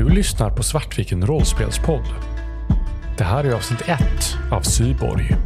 [0.00, 2.04] Du lyssnar på Svartviken rollspelspodd.
[3.18, 4.00] Det här är avsnitt 1
[4.52, 5.36] av Syborg.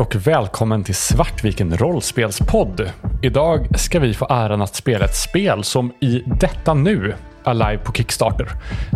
[0.00, 2.92] Och välkommen till Svartviken rollspelspodd.
[3.22, 7.14] Idag ska vi få äran att spela ett spel som i detta nu
[7.44, 8.48] är live på Kickstarter.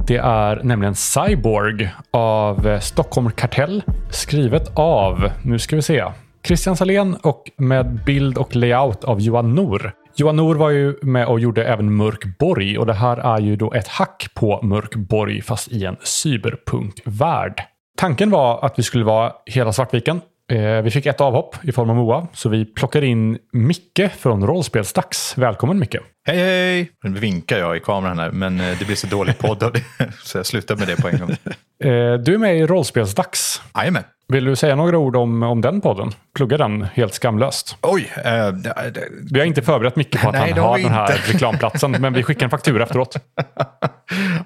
[0.06, 3.82] Det är nämligen Cyborg av Stockholm Kartell.
[4.10, 6.04] Skrivet av, nu ska vi se,
[6.46, 9.92] Christian Salén och med bild och layout av Johan Nor.
[10.16, 13.56] Johan Nor var ju med och gjorde även Mörk Borg och det här är ju
[13.56, 17.62] då ett hack på Mörk Borg fast i en cyberpunkvärld.
[17.96, 20.20] Tanken var att vi skulle vara hela Svartviken
[20.52, 24.46] Eh, vi fick ett avhopp i form av Moa, så vi plockar in Micke från
[24.46, 25.38] Rollspelsdags.
[25.38, 26.13] Välkommen Micke!
[26.26, 26.90] Hej hej!
[27.02, 29.82] Nu vinkar jag i kameran här, men eh, det blir så dålig podd av det.
[30.22, 31.36] Så jag slutar med det på en gång.
[31.84, 33.62] Eh, du är med i Rollspelsdags.
[33.74, 34.02] Jajamän.
[34.28, 36.12] Vill du säga några ord om, om den podden?
[36.36, 37.76] Plugga den helt skamlöst.
[37.82, 38.12] Oj!
[38.24, 39.08] Det, det...
[39.32, 41.32] Vi har inte förberett Micke på att Nej, han har den här inte.
[41.32, 43.16] reklamplatsen, men vi skickar en faktura efteråt.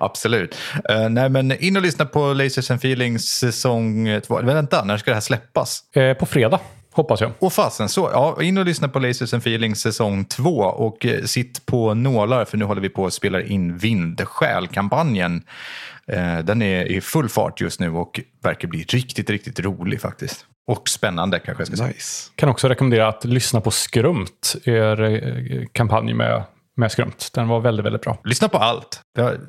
[0.00, 0.58] Absolut.
[0.90, 4.40] Uh, nej, men in och lyssna på Lasers and Feelings säsong två.
[4.42, 5.82] Vänta, när ska det här släppas?
[5.96, 6.60] Uh, på fredag.
[6.98, 7.32] Hoppas jag.
[7.38, 8.10] Och fasen så.
[8.12, 12.44] Ja, in och lyssna på Lasers and Feelings säsong två och eh, sitt på nålar
[12.44, 15.42] för nu håller vi på att spela in Vindskäl-kampanjen.
[16.06, 20.46] Eh, den är i full fart just nu och verkar bli riktigt, riktigt rolig faktiskt.
[20.66, 21.88] Och spännande kanske jag ska säga.
[21.88, 22.30] Nice.
[22.34, 26.42] Kan också rekommendera att lyssna på Skrumt, er eh, kampanj med,
[26.76, 27.30] med Skrumt.
[27.34, 28.18] Den var väldigt, väldigt bra.
[28.24, 29.00] Lyssna på allt.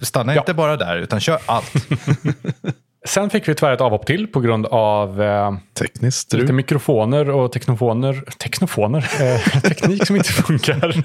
[0.02, 0.41] Stanna ja.
[0.41, 1.73] inte bara där, utan kör allt.
[3.08, 7.52] Sen fick vi tyvärr ett avhopp till på grund av eh, Tekniskt lite mikrofoner och
[7.52, 8.23] teknofoner.
[8.38, 9.07] Teknofoner?
[9.22, 10.96] Eh, teknik som inte funkar.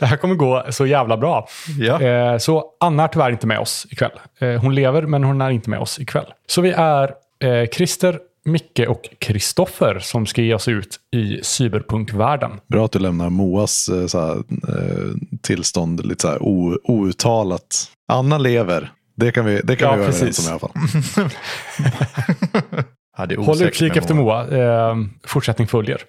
[0.00, 1.48] det här kommer gå så jävla bra.
[1.78, 2.02] Ja.
[2.02, 4.10] Eh, så Anna är tyvärr inte med oss ikväll.
[4.38, 6.26] Eh, hon lever men hon är inte med oss ikväll.
[6.46, 7.10] Så vi är
[7.44, 12.50] eh, Christer, Micke och Kristoffer som ska ge oss ut i cyberpunkvärlden.
[12.68, 14.36] Bra att du lämnar Moas eh, såhär,
[14.68, 17.90] eh, tillstånd lite så här outtalat.
[18.12, 18.92] Anna lever.
[19.18, 20.70] Det kan vi, det kan ja, vi vara överens om i alla fall.
[23.36, 24.48] ja, Håll utkik efter Moa.
[24.48, 26.02] Eh, fortsättning följer.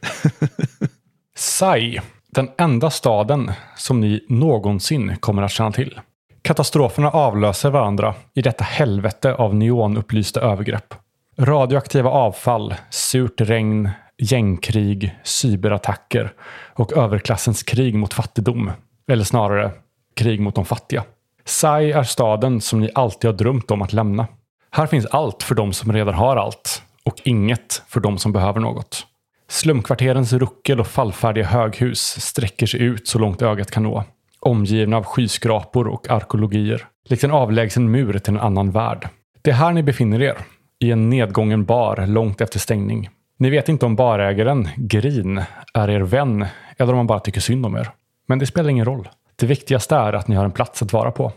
[1.37, 1.99] Sai,
[2.31, 5.99] den enda staden som ni någonsin kommer att känna till.
[6.41, 10.93] Katastroferna avlöser varandra i detta helvete av neonupplysta övergrepp.
[11.37, 16.33] Radioaktiva avfall, surt regn, gängkrig, cyberattacker
[16.73, 18.71] och överklassens krig mot fattigdom.
[19.11, 19.71] Eller snarare
[20.15, 21.03] krig mot de fattiga.
[21.49, 24.27] Sai är staden som ni alltid har drömt om att lämna.
[24.71, 28.59] Här finns allt för de som redan har allt och inget för de som behöver
[28.59, 29.05] något.
[29.47, 34.03] Slumkvarterens ruckel och fallfärdiga höghus sträcker sig ut så långt ögat kan nå.
[34.39, 36.87] Omgivna av skyskrapor och arkeologier.
[37.09, 39.09] Likt en avlägsen mur till en annan värld.
[39.41, 40.37] Det är här ni befinner er.
[40.79, 43.09] I en nedgången bar långt efter stängning.
[43.37, 45.43] Ni vet inte om barägaren, Grin,
[45.73, 46.45] är er vän
[46.77, 47.89] eller om han bara tycker synd om er.
[48.27, 49.09] Men det spelar ingen roll.
[49.39, 51.31] Det viktigaste är att ni har en plats att vara på.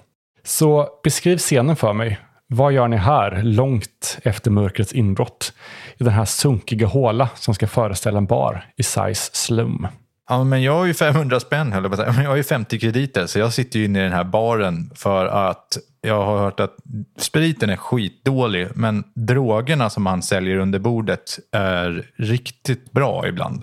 [0.44, 2.18] Så beskriv scenen för mig.
[2.46, 5.52] Vad gör ni här, långt efter mörkrets inbrott?
[5.98, 9.88] I den här sunkiga håla som ska föreställa en bar i Sais slum.
[10.28, 13.26] Ja, men jag har ju 500 spänn, höll jag på Jag har ju 50 krediter,
[13.26, 16.76] så jag sitter ju inne i den här baren för att jag har hört att
[17.18, 23.62] spriten är skitdålig, men drogerna som han säljer under bordet är riktigt bra ibland.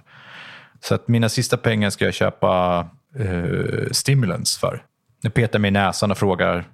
[0.81, 2.85] Så att mina sista pengar ska jag köpa
[3.15, 4.83] eh, stimulans för.
[5.21, 6.65] Jag petar mig i näsan och frågar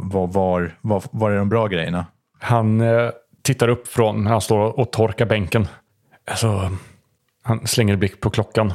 [0.00, 2.06] var, var, var, var är de bra grejerna?
[2.40, 3.10] Han eh,
[3.42, 5.68] tittar upp från, han står och torkar bänken.
[6.30, 6.70] Alltså,
[7.42, 8.72] han slänger en blick på klockan.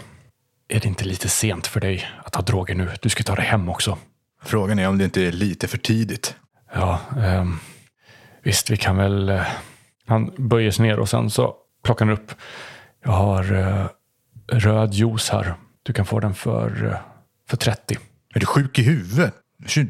[0.68, 2.90] Är det inte lite sent för dig att ta droger nu?
[3.02, 3.98] Du ska ta dig hem också.
[4.44, 6.36] Frågan är om det inte är lite för tidigt.
[6.74, 7.46] Ja, eh,
[8.44, 9.30] visst, vi kan väl...
[9.30, 9.48] Eh,
[10.06, 12.32] han böjer sig ner och sen så plockar han upp.
[13.04, 13.86] Jag har eh,
[14.48, 15.54] röd juice här.
[15.90, 16.98] Du kan få den för, eh,
[17.50, 17.98] för 30.
[18.36, 19.34] Är du sjuk i huvudet?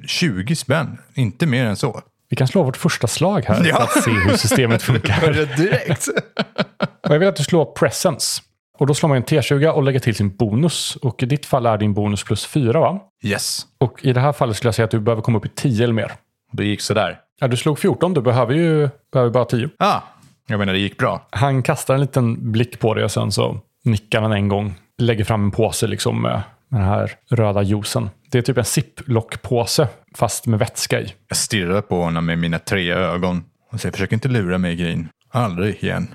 [0.07, 2.01] 20 spänn, inte mer än så.
[2.30, 3.75] Vi kan slå vårt första slag här ja.
[3.75, 5.56] för att se hur systemet funkar.
[5.57, 6.07] Direkt.
[7.07, 8.42] och jag vill att du slår presence.
[8.78, 10.96] Och då slår man en T20 och lägger till sin bonus.
[10.96, 13.00] Och i ditt fall är din bonus plus 4 va?
[13.24, 13.66] Yes.
[13.78, 15.84] Och i det här fallet skulle jag säga att du behöver komma upp i 10
[15.84, 16.13] eller mer.
[16.51, 17.19] Det gick sådär.
[17.40, 18.13] Ja, du slog 14.
[18.13, 19.69] Du behöver ju behöver bara 10.
[19.78, 20.04] Ja, ah,
[20.48, 21.28] jag menar det gick bra.
[21.30, 24.75] Han kastar en liten blick på dig och sen så nickar han en gång.
[25.00, 28.10] Lägger fram en påse liksom med den här röda juicen.
[28.31, 31.13] Det är typ en ziplockpåse fast med vätska i.
[31.28, 35.10] Jag stirrar på honom med mina tre ögon Och så försök inte lura mig Grin.
[35.31, 36.07] Aldrig igen.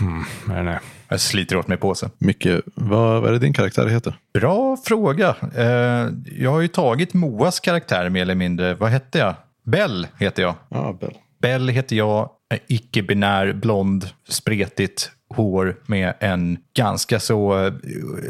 [0.00, 0.78] Mm, nej, nej.
[1.08, 2.10] Jag sliter åt mig påsen.
[2.18, 4.14] Micke, vad, vad är det din karaktär heter?
[4.34, 5.36] Bra fråga.
[5.56, 6.08] Eh,
[6.38, 8.74] jag har ju tagit Moas karaktär mer eller mindre.
[8.74, 9.34] Vad hette jag?
[9.64, 10.54] Bell heter jag.
[10.68, 11.14] Ja, Bell.
[11.42, 12.30] Bell heter jag.
[12.66, 17.72] Icke-binär, blond, spretigt hår med en ganska så eh,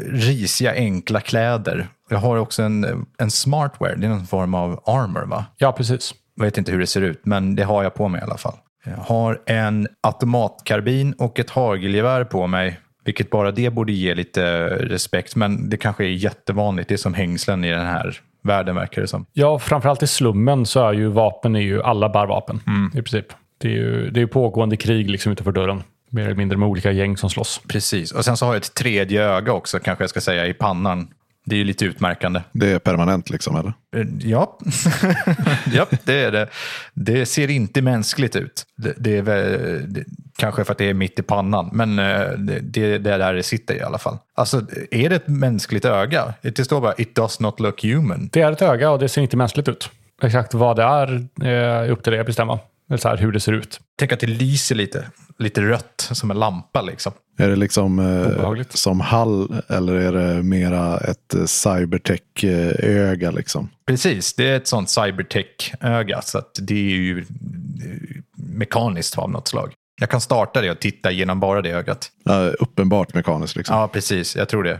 [0.09, 1.87] risiga, enkla kläder.
[2.09, 5.45] Jag har också en, en smartwear, det är någon form av armor va?
[5.57, 6.13] Ja, precis.
[6.35, 8.37] Jag vet inte hur det ser ut, men det har jag på mig i alla
[8.37, 8.55] fall.
[8.85, 12.79] Jag har en automatkarbin och ett hagelgevär på mig.
[13.05, 15.35] Vilket bara det borde ge lite respekt.
[15.35, 16.89] Men det kanske är jättevanligt.
[16.89, 19.25] Det är som hängslen i den här världen verkar det som.
[19.33, 22.91] Ja, framförallt i slummen så är ju vapen är ju alla bär vapen mm.
[22.93, 23.25] i princip.
[23.57, 25.83] Det är ju det är pågående krig liksom utanför dörren.
[26.13, 27.61] Mer eller mindre med olika gäng som slåss.
[27.67, 30.53] Precis, och sen så har jag ett tredje öga också kanske jag ska säga i
[30.53, 31.07] pannan.
[31.45, 32.41] Det är ju lite utmärkande.
[32.51, 33.73] Det är permanent liksom eller?
[33.95, 34.57] Eh, ja,
[35.73, 36.47] ja det är det.
[36.93, 38.63] Det ser inte mänskligt ut.
[38.75, 40.03] Det, det är väl, det,
[40.37, 42.59] kanske för att det är mitt i pannan, men eh, det,
[42.97, 44.17] det är där det sitter i alla fall.
[44.35, 44.61] Alltså,
[44.91, 46.33] är det ett mänskligt öga?
[46.41, 48.29] Det står bara “It does not look human”.
[48.31, 49.89] Det är ett öga och det ser inte mänskligt ut.
[50.21, 52.59] Exakt vad det är är upp till dig att bestämma.
[52.89, 53.79] Eller så här, hur det ser ut.
[53.99, 55.07] Tänk att det lyser lite,
[55.39, 57.11] lite rött som en lampa liksom.
[57.37, 63.31] Är det liksom eh, som Hall eller är det mera ett eh, cybertech-öga?
[63.31, 63.69] Liksom?
[63.87, 66.21] Precis, det är ett sånt cybertech-öga.
[66.21, 67.25] Så att det är ju eh,
[68.35, 69.73] mekaniskt av något slag.
[70.01, 72.11] Jag kan starta det och titta genom bara det ögat.
[72.23, 73.55] Ja, uppenbart mekaniskt.
[73.55, 73.75] Liksom.
[73.77, 74.35] Ja, precis.
[74.35, 74.79] Jag tror det.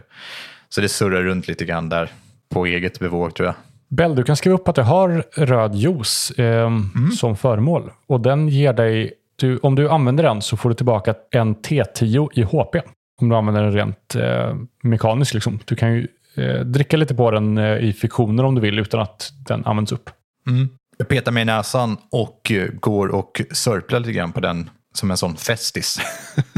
[0.69, 2.11] Så det surrar runt lite grann där
[2.49, 3.55] på eget bevåg tror jag.
[3.97, 7.11] Bell, du kan skriva upp att du har röd juice eh, mm.
[7.11, 7.91] som föremål.
[8.07, 12.29] Och den ger dig, du, om du använder den så får du tillbaka en T10
[12.33, 12.75] i HP.
[13.21, 15.33] Om du använder den rent eh, mekaniskt.
[15.33, 15.59] Liksom.
[15.65, 18.99] Du kan ju eh, dricka lite på den eh, i fiktioner om du vill utan
[18.99, 20.09] att den används upp.
[20.47, 20.69] Mm.
[20.97, 25.11] Jag petar mig i näsan och eh, går och sörplar lite grann på den som
[25.11, 25.99] en sån festis.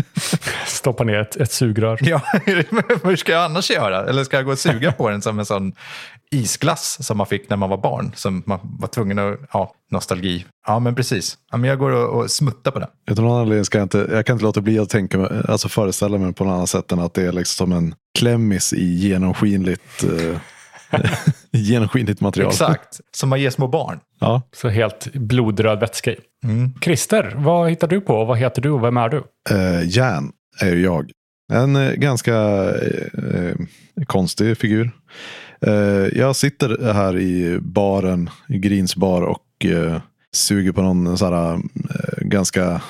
[0.66, 2.00] Stoppa ner ett, ett sugrör.
[2.02, 2.22] Ja,
[3.04, 4.06] hur ska jag annars göra?
[4.06, 5.74] Eller ska jag gå och suga på den som en sån
[6.36, 8.12] isglass som man fick när man var barn?
[8.16, 10.46] Som man var tvungen att, ja, nostalgi.
[10.68, 11.38] Ja, men precis.
[11.52, 12.90] Ja, men jag går och, och smuttar på den.
[13.06, 16.18] Jag, någon anledning ska jag, inte, jag kan inte låta bli att tänka, alltså föreställa
[16.18, 20.04] mig på något annat sätt än att det är liksom som en klemmis i genomskinligt
[20.04, 20.38] eh,
[21.52, 22.52] genomskinligt material.
[22.52, 24.00] Exakt, som man ger små barn.
[24.20, 24.42] Ja.
[24.56, 26.18] Så helt blodröd vätska i.
[26.44, 26.74] Mm.
[26.82, 28.26] Christer, vad hittar du på?
[28.26, 29.24] Vad heter du och vem är du?
[29.52, 31.12] Uh, Jan är jag.
[31.54, 33.56] En uh, ganska uh,
[34.06, 34.92] konstig figur.
[35.66, 40.02] Eh, jag sitter här i baren, i Greens bar och eh,
[40.34, 41.60] suger på någon så här, eh,
[42.22, 42.82] ganska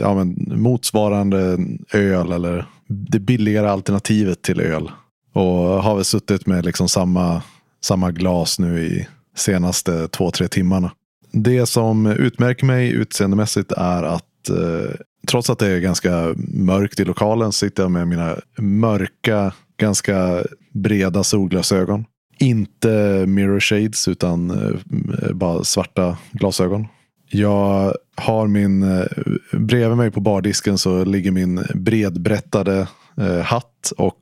[0.00, 1.58] ja, men, motsvarande
[1.92, 4.90] öl eller det billigare alternativet till öl.
[5.32, 7.42] Och har väl suttit med liksom samma,
[7.84, 10.92] samma glas nu i senaste två, tre timmarna.
[11.32, 14.94] Det som utmärker mig utseendemässigt är att eh,
[15.26, 21.24] trots att det är ganska mörkt i lokalen sitter jag med mina mörka, ganska breda
[21.24, 22.04] solglasögon.
[22.38, 26.86] Inte mirror shades utan eh, bara svarta glasögon.
[27.30, 29.06] Jag har min, eh,
[29.52, 34.18] bredvid mig på bardisken så ligger min bredbrättade eh, hatt och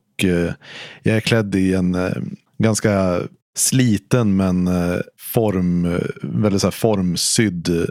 [1.02, 1.96] jag är klädd i en
[2.58, 3.20] ganska
[3.56, 4.68] sliten men
[5.34, 7.86] form, väldigt så här formsydd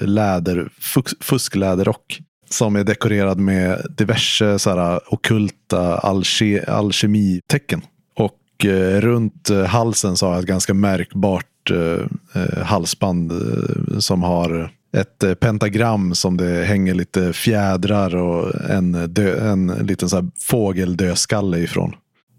[0.00, 0.70] läder,
[1.20, 2.20] fuskläderrock.
[2.52, 7.82] Som är dekorerad med diverse så här, okulta alke, alkemitecken.
[8.16, 12.06] Och eh, runt eh, halsen så har jag ett ganska märkbart eh,
[12.42, 18.94] eh, halsband eh, som har ett eh, pentagram som det hänger lite fjädrar och en,
[18.94, 21.94] eh, dö, en liten så här fågeldödskalle ifrån.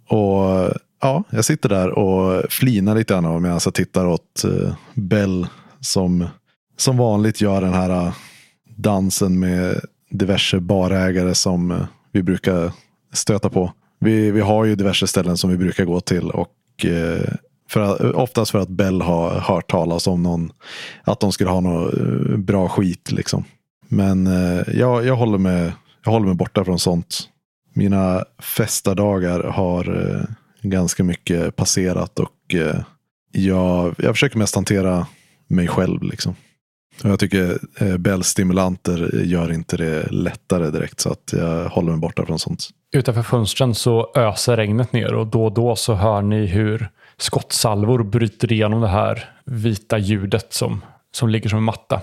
[0.09, 5.47] Och ja, jag sitter där och flinar lite grann medan jag tittar åt uh, Bell
[5.79, 6.27] som
[6.77, 8.13] som vanligt gör den här
[8.75, 9.81] dansen med
[10.13, 12.71] diverse barägare som eh, vi brukar
[13.13, 13.71] stöta på.
[13.99, 17.33] Vi, vi har ju diverse ställen som vi brukar gå till och eh,
[17.69, 20.51] för, oftast för att Bell har hört talas om någon,
[21.03, 23.11] att de skulle ha något eh, bra skit.
[23.11, 23.43] Liksom.
[23.87, 24.25] Men
[24.73, 25.71] jag, jag, håller mig,
[26.05, 27.29] jag håller mig borta från sånt.
[27.73, 30.25] Mina festadagar har
[30.61, 32.55] ganska mycket passerat och
[33.31, 35.07] jag, jag försöker mest hantera
[35.47, 36.03] mig själv.
[36.03, 36.35] Liksom.
[37.01, 41.99] Jag tycker eh, Bells stimulanter gör inte det lättare direkt så att jag håller mig
[41.99, 42.69] borta från sånt.
[42.91, 48.03] Utanför fönstren så öser regnet ner och då och då så hör ni hur skottsalvor
[48.03, 50.81] bryter igenom det här vita ljudet som,
[51.11, 52.01] som ligger som en matta.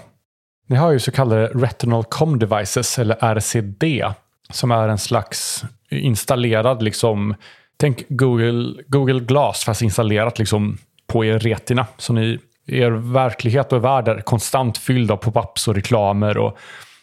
[0.66, 4.04] Ni har ju så kallade Retinal Com Devices eller RCD
[4.52, 7.34] som är en slags installerad liksom
[7.80, 11.86] Tänk Google, Google Glass fast installerat liksom på er retina.
[11.98, 12.38] Så ni
[12.70, 16.58] er verklighet och värld är konstant fylld av pop-ups och reklamer och,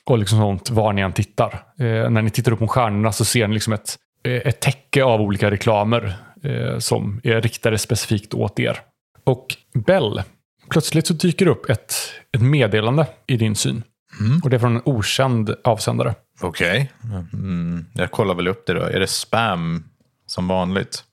[0.05, 1.63] och liksom sånt var ni än tittar.
[1.79, 5.03] Eh, när ni tittar upp mot stjärnorna så ser ni liksom ett, eh, ett täcke
[5.03, 8.79] av olika reklamer eh, som är riktade specifikt åt er.
[9.23, 10.21] Och Bell,
[10.69, 11.93] plötsligt så dyker det upp ett,
[12.35, 13.83] ett meddelande i din syn.
[14.19, 14.41] Mm.
[14.43, 16.15] Och det är från en okänd avsändare.
[16.41, 16.91] Okej.
[17.33, 18.81] Mm, jag kollar väl upp det då.
[18.81, 19.83] Är det spam
[20.25, 21.03] som vanligt?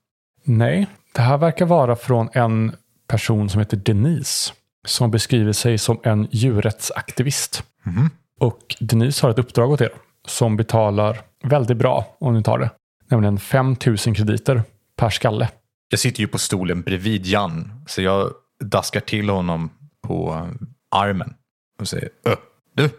[0.45, 2.73] Nej, det här verkar vara från en
[3.15, 4.53] person som heter Denise.
[4.87, 7.63] Som beskriver sig som en djurrättsaktivist.
[7.83, 8.11] Mhm.
[8.41, 9.91] Och Denise har ett uppdrag åt er
[10.27, 12.71] som betalar väldigt bra om ni tar det.
[13.11, 14.63] Nämligen 5 000 krediter
[14.97, 15.49] per skalle.
[15.91, 17.85] Jag sitter ju på stolen bredvid Jan.
[17.87, 18.31] Så jag
[18.65, 19.71] daskar till honom
[20.03, 20.49] på
[20.91, 21.35] armen.
[21.81, 22.37] Och säger Ö,
[22.75, 22.91] du,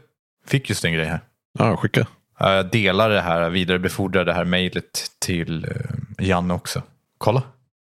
[0.46, 1.20] fick just en grej här.
[1.60, 2.08] Ja, skicka.
[2.40, 6.84] Jag delar det här, vidarebefordrar det här mejlet till eh, Jan också.
[7.18, 7.44] Kolla.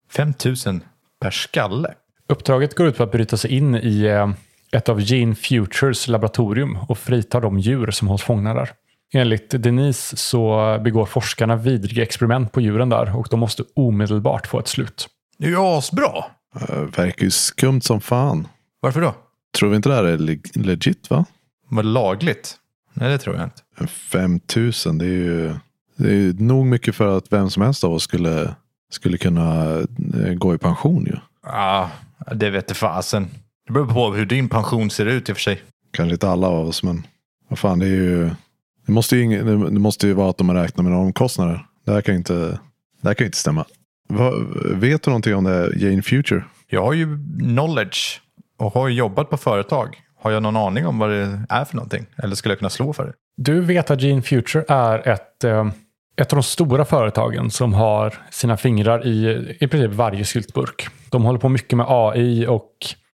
[0.09, 0.33] 5
[0.65, 0.79] 000
[1.21, 1.93] per skalle.
[2.31, 4.29] Uppdraget går ut på att bryta sig in i eh,
[4.71, 8.69] ett av Gene Futures laboratorium och frita de djur som hålls fångna där.
[9.13, 14.59] Enligt Denise så begår forskarna vidriga experiment på djuren där och de måste omedelbart få
[14.59, 15.07] ett slut.
[15.37, 16.25] Det är ju asbra.
[16.69, 18.47] Uh, verkar ju skumt som fan.
[18.79, 19.15] Varför då?
[19.57, 21.25] Tror vi inte det här är le- legit va?
[21.69, 22.55] Var lagligt?
[22.93, 23.87] Nej, det tror jag inte.
[23.87, 25.55] 5000 det är ju
[25.95, 28.55] det är ju nog mycket för att vem som helst av oss skulle,
[28.91, 29.79] skulle kunna
[30.25, 31.15] eh, gå i pension ju.
[31.43, 31.87] Ah,
[32.35, 33.27] det vet jag fasen.
[33.67, 35.61] Det beror på hur din pension ser ut i och för sig.
[35.93, 37.07] Kanske inte alla av oss men
[37.47, 38.29] vad fan det är ju.
[38.85, 41.65] Det måste ju, ing- det måste ju vara att de har räknat med omkostnader.
[41.85, 42.33] Det här kan ju inte,
[43.01, 43.65] det här kan ju inte stämma.
[44.09, 44.33] Vad,
[44.75, 46.43] vet du någonting om det här Jane Future?
[46.69, 48.21] Jag har ju knowledge
[48.57, 50.01] och har ju jobbat på företag.
[50.19, 52.05] Har jag någon aning om vad det är för någonting?
[52.17, 53.13] Eller skulle jag kunna slå för det?
[53.37, 55.69] Du vet att Gene Future är ett, eh,
[56.15, 60.87] ett av de stora företagen som har sina fingrar i i princip varje syltburk.
[61.09, 62.71] De håller på mycket med AI och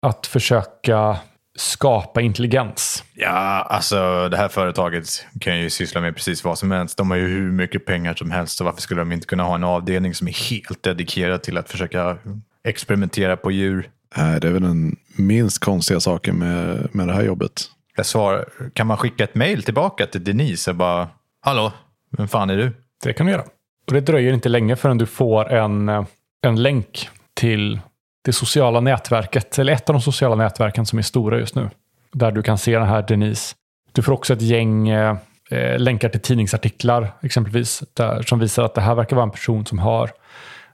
[0.02, 1.18] att försöka
[1.56, 3.04] skapa intelligens.
[3.14, 6.98] Ja, alltså det här företaget kan ju syssla med precis vad som helst.
[6.98, 8.58] De har ju hur mycket pengar som helst.
[8.58, 11.70] Så varför skulle de inte kunna ha en avdelning som är helt dedikerad till att
[11.70, 12.18] försöka
[12.64, 13.90] experimentera på djur?
[14.18, 17.64] Nej, det är väl den minst konstiga saken med, med det här jobbet.
[17.96, 21.08] Jag svarar, kan man skicka ett mail tillbaka till Denise och bara
[21.42, 21.72] Hallå,
[22.18, 22.72] vem fan är du?
[23.04, 23.44] Det kan du göra.
[23.88, 26.06] Och det dröjer inte länge förrän du får en, eh,
[26.42, 27.80] en länk till
[28.26, 31.70] det sociala nätverket, eller ett av de sociala nätverken som är stora just nu.
[32.14, 33.56] Där du kan se den här Denise.
[33.92, 35.18] Du får också ett gäng eh,
[35.52, 37.84] eh, länkar till tidningsartiklar exempelvis.
[37.94, 40.12] Där, som visar att det här verkar vara en person som har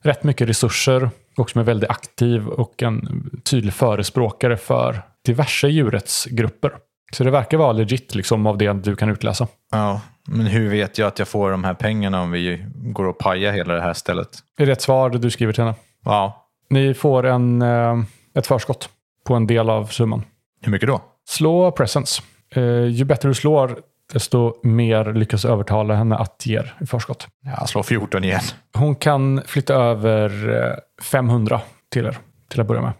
[0.01, 6.71] rätt mycket resurser och som är väldigt aktiv och en tydlig förespråkare för diverse djurrättsgrupper.
[7.11, 9.47] Så det verkar vara legit liksom av det du kan utläsa.
[9.71, 13.17] Ja, men hur vet jag att jag får de här pengarna om vi går och
[13.17, 14.27] pajar hela det här stället?
[14.57, 15.75] Är det ett svar du skriver till henne?
[16.05, 17.95] Ja, Ni får en, eh,
[18.35, 18.89] ett förskott
[19.25, 20.23] på en del av summan.
[20.61, 21.01] hur mycket då?
[21.29, 22.21] Slå presence.
[22.55, 23.79] Eh, ju bättre du slår,
[24.13, 27.27] desto mer lyckas du övertala henne att ge er i förskott.
[27.59, 28.41] Jag slår 14 igen.
[28.77, 31.61] Hon kan flytta över eh, 500
[31.91, 32.17] till er
[32.49, 32.93] till att börja med.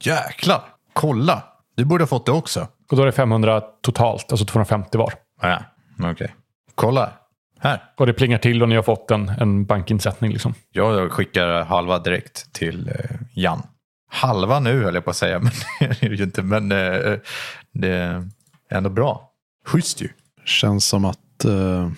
[0.00, 0.62] Jäklar!
[0.92, 1.42] Kolla!
[1.76, 2.68] Du borde ha fått det också.
[2.92, 5.12] Och då är det 500 totalt, alltså 250 var.
[5.42, 5.62] Ja,
[6.02, 6.34] okej.
[6.74, 7.12] Kolla.
[7.60, 7.82] Här.
[7.96, 10.32] Och det plingar till och ni har fått en, en bankinsättning.
[10.32, 10.54] Liksom.
[10.72, 13.62] Jag skickar halva direkt till eh, Jan.
[14.10, 16.42] Halva nu höll jag på att säga, men det är ju inte.
[16.42, 17.18] Men eh,
[17.72, 18.28] det är
[18.70, 19.30] ändå bra.
[19.66, 20.08] Schysst ju.
[20.44, 21.90] Känns som att eh,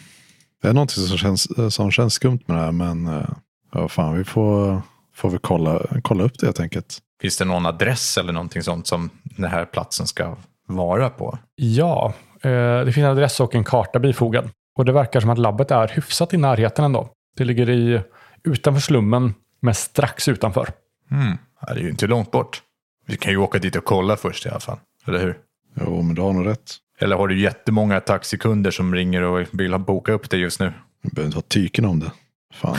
[0.62, 2.72] det är någonting som känns, som känns skumt med det här.
[2.72, 3.28] Men eh,
[3.72, 4.82] ja, fan, vi får,
[5.14, 6.98] får vi kolla, kolla upp det helt enkelt.
[7.20, 10.36] Finns det någon adress eller någonting sånt som den här platsen ska
[10.66, 11.38] vara på?
[11.56, 12.50] Ja, eh,
[12.84, 14.50] det finns en adress och en karta bifogad.
[14.76, 17.08] Och det verkar som att labbet är hyfsat i närheten ändå.
[17.36, 18.00] Det ligger i,
[18.44, 20.68] utanför slummen, men strax utanför.
[21.10, 21.38] Mm.
[21.66, 22.62] Det är ju inte långt bort.
[23.06, 24.78] Vi kan ju åka dit och kolla först i alla fall.
[25.06, 25.38] Eller hur?
[25.80, 26.76] Jo, men du har nog rätt.
[27.00, 30.72] Eller har du jättemånga taxikunder som ringer och vill ha boka upp dig just nu?
[31.02, 32.10] Vi behöver inte vara tyken om det.
[32.54, 32.76] Fan.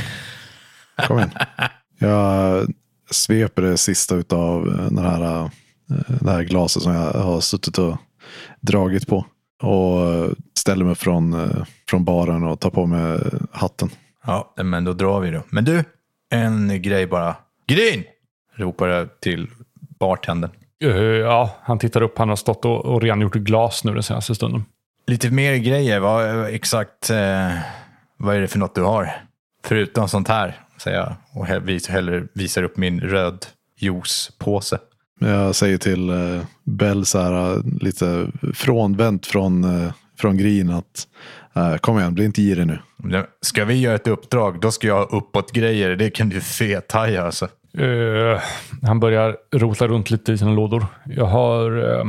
[1.07, 1.31] Kom igen.
[1.99, 2.67] Jag
[3.11, 5.49] sveper det sista av den här, eh,
[6.21, 7.97] det här glaset som jag har suttit och
[8.61, 9.25] dragit på.
[9.63, 13.19] Och ställer mig från, eh, från baren och tar på mig
[13.51, 13.89] hatten.
[14.25, 15.41] Ja, men då drar vi då.
[15.49, 15.83] Men du,
[16.29, 17.35] en grej bara.
[17.67, 18.03] Gryn!
[18.55, 19.47] Ropar jag till
[19.99, 20.51] bartendern.
[20.83, 22.17] Eh, ja, han tittar upp.
[22.17, 24.65] Han har stått och, och rengjort glas nu den senaste stunden.
[25.07, 25.99] Lite mer grejer.
[25.99, 27.51] Vad exakt eh,
[28.17, 29.13] vad är det för något du har?
[29.63, 31.15] Förutom sånt här, säger jag.
[31.33, 31.89] Och vis-
[32.33, 33.45] visar upp min röd
[33.79, 34.77] juicepåse.
[35.19, 41.07] Jag säger till eh, Bell så här lite frånvänt från, eh, från Green att
[41.55, 42.79] eh, kom igen, bli inte girig nu.
[43.41, 45.95] Ska vi göra ett uppdrag, då ska jag ha uppåt grejer.
[45.95, 47.47] Det kan du fethaja alltså.
[47.77, 48.41] Eh,
[48.81, 50.85] han börjar rota runt lite i sina lådor.
[51.05, 52.05] Jag har eh,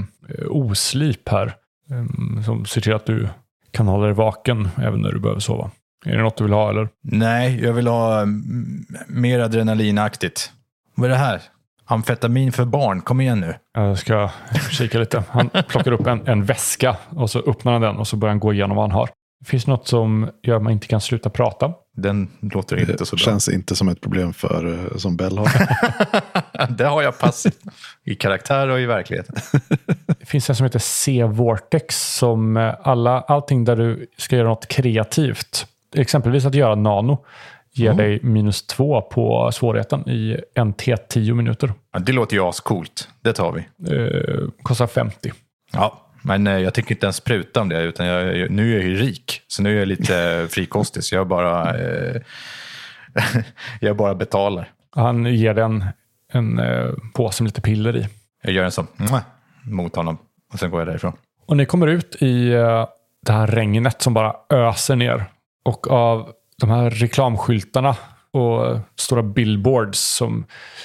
[0.49, 1.47] oslip här
[1.91, 3.29] eh, som ser till att du
[3.71, 5.71] kan hålla dig vaken även när du behöver sova.
[6.07, 6.89] Är det något du vill ha eller?
[7.03, 10.53] Nej, jag vill ha mm, mer adrenalinaktigt.
[10.95, 11.41] Vad är det här?
[11.89, 13.55] Amfetamin för barn, kom igen nu.
[13.75, 14.31] Jag ska
[14.71, 15.25] kika lite.
[15.31, 18.41] Han plockar upp en, en väska och så öppnar han den och så börjar han
[18.41, 19.09] gå igenom vad han har.
[19.45, 21.73] Finns det något som gör att man inte kan sluta prata?
[21.97, 23.25] Den låter inte så Det bra.
[23.33, 25.49] känns inte som ett problem för, eh, som Bell har.
[26.77, 27.59] det har jag passivt.
[28.05, 29.37] I karaktär och i verkligheten.
[30.19, 34.69] Det finns en som heter C-Vortex som eh, alla, allting där du ska göra något
[34.69, 35.67] kreativt.
[35.97, 37.25] Exempelvis att göra nano
[37.79, 41.73] ger dig minus två på svårigheten i en T10 minuter.
[41.93, 43.09] Ja, det låter ju ascoolt.
[43.23, 43.61] Det tar vi.
[43.97, 45.33] Eh, kostar 50.
[45.73, 47.83] Ja, men eh, jag tänker inte ens pruta om det.
[47.83, 49.41] Utan jag, nu är jag ju rik.
[49.47, 51.05] Så nu är jag lite frikostig.
[51.05, 52.21] Så jag bara, eh,
[53.81, 54.71] jag bara betalar.
[54.91, 55.85] Han ger dig en,
[56.33, 58.09] en eh, påse med lite piller i.
[58.43, 58.87] Jag gör en sån
[59.63, 60.19] mot honom.
[60.53, 61.13] Och sen går jag därifrån.
[61.47, 62.87] Och ni kommer ut i eh,
[63.27, 65.25] det här regnet som bara öser ner.
[65.65, 67.97] Och av de här reklamskyltarna
[68.33, 70.45] och stora billboards som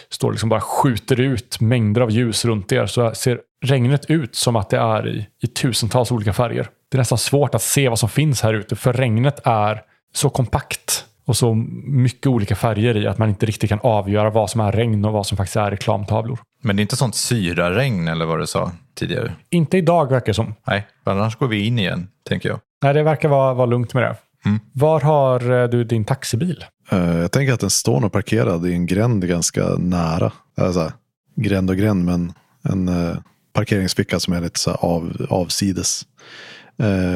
[0.09, 4.55] står liksom bara skjuter ut mängder av ljus runt er så ser regnet ut som
[4.55, 6.69] att det är i, i tusentals olika färger.
[6.89, 9.81] Det är nästan svårt att se vad som finns här ute för regnet är
[10.13, 11.53] så kompakt och så
[11.85, 15.13] mycket olika färger i att man inte riktigt kan avgöra vad som är regn och
[15.13, 16.39] vad som faktiskt är reklamtavlor.
[16.63, 19.31] Men det är inte sånt syraregn eller vad du sa tidigare.
[19.49, 20.55] Inte idag verkar det som.
[20.67, 22.59] Nej, annars går vi in igen, tänker jag.
[22.83, 24.15] Nej, det verkar vara, vara lugnt med det.
[24.45, 24.59] Mm.
[24.73, 26.65] Var har eh, du din taxibil?
[26.91, 30.31] Eh, Jag tänker att den står nog parkerad i en gränd ganska nära.
[30.57, 30.91] Alltså,
[31.35, 32.33] gränd och gränd, men
[32.63, 33.17] en eh,
[33.53, 36.05] parkeringsficka som är lite så av, avsides.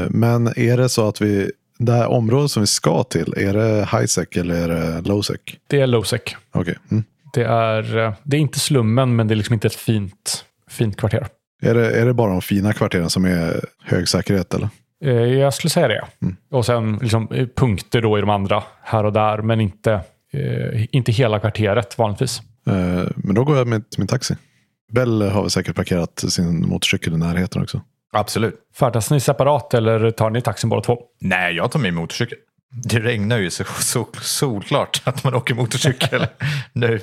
[0.09, 3.87] Men är det så att vi, det här området som vi ska till, är det
[3.91, 5.39] high-sec eller är det low-sec?
[5.67, 6.21] Det är Losec.
[6.51, 6.77] Okej.
[6.91, 7.03] Mm.
[7.33, 11.27] Det är, det är inte slummen, men det är liksom inte ett fint, fint kvarter.
[11.61, 14.69] Är, det, är det bara de fina kvarteren som är hög säkerhet eller?
[15.03, 16.05] Eh, Jag skulle säga det.
[16.21, 16.35] Mm.
[16.51, 19.93] Och sen liksom eh, punkter då i de andra här och där, men inte,
[20.33, 22.41] eh, inte hela kvarteret vanligtvis.
[22.67, 24.35] Eh, men då går jag med till min taxi.
[24.91, 27.81] Bell har väl säkert parkerat sin motorcykel i närheten också.
[28.13, 28.55] Absolut.
[28.79, 30.97] Färdas ni separat eller tar ni taxin båda två?
[31.21, 32.37] Nej, jag tar min motorcykel.
[32.83, 36.27] Det regnar ju så, så solklart att man åker motorcykel
[36.73, 36.99] nu.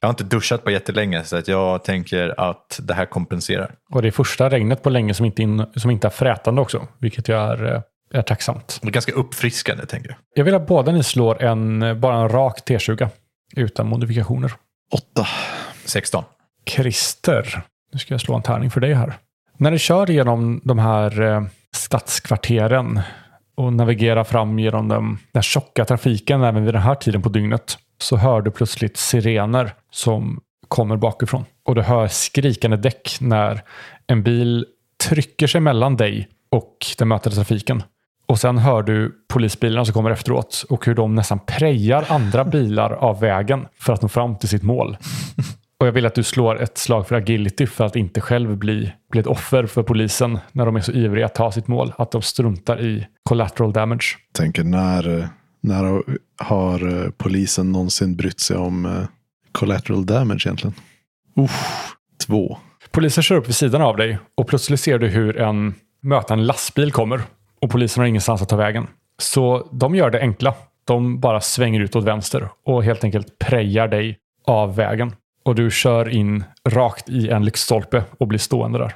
[0.00, 3.74] Jag har inte duschat på jättelänge så att jag tänker att det här kompenserar.
[3.90, 6.86] Och det är första regnet på länge som inte, in, som inte är frätande också,
[6.98, 7.82] vilket ju är, eh,
[8.18, 8.78] är tacksamt.
[8.82, 10.18] Det är ganska uppfriskande tänker jag.
[10.34, 13.08] Jag vill att båda ni slår en, bara en rak T20
[13.56, 14.52] utan modifikationer.
[14.92, 15.26] Åtta.
[15.84, 16.24] 16.
[16.66, 19.14] Christer, nu ska jag slå en tärning för dig här.
[19.56, 21.42] När du kör genom de här eh,
[21.74, 23.00] stadskvarteren
[23.54, 27.78] och navigerar fram genom den, den tjocka trafiken även vid den här tiden på dygnet
[27.98, 31.44] så hör du plötsligt sirener som kommer bakifrån.
[31.64, 33.62] Och du hör skrikande däck när
[34.06, 34.66] en bil
[35.08, 37.82] trycker sig mellan dig och den mötande trafiken.
[38.26, 42.90] Och sen hör du polisbilarna som kommer efteråt och hur de nästan prejar andra bilar
[42.90, 44.96] av vägen för att nå fram till sitt mål.
[45.84, 48.92] Och jag vill att du slår ett slag för agility för att inte själv bli,
[49.10, 51.92] bli ett offer för polisen när de är så ivriga att ta sitt mål.
[51.98, 54.18] Att de struntar i collateral damage.
[54.32, 55.28] Tänker när,
[55.60, 56.02] när
[56.38, 58.92] har eh, polisen någonsin brytt sig om eh,
[59.52, 60.74] collateral damage egentligen?
[61.36, 61.94] Uff,
[62.26, 62.58] två.
[62.90, 66.92] Polisen kör upp vid sidan av dig och plötsligt ser du hur en mötande lastbil
[66.92, 67.20] kommer.
[67.60, 68.86] Och polisen har ingenstans att ta vägen.
[69.18, 70.54] Så de gör det enkla.
[70.84, 75.12] De bara svänger ut åt vänster och helt enkelt prejar dig av vägen.
[75.44, 78.94] Och du kör in rakt i en lyktstolpe och blir stående där.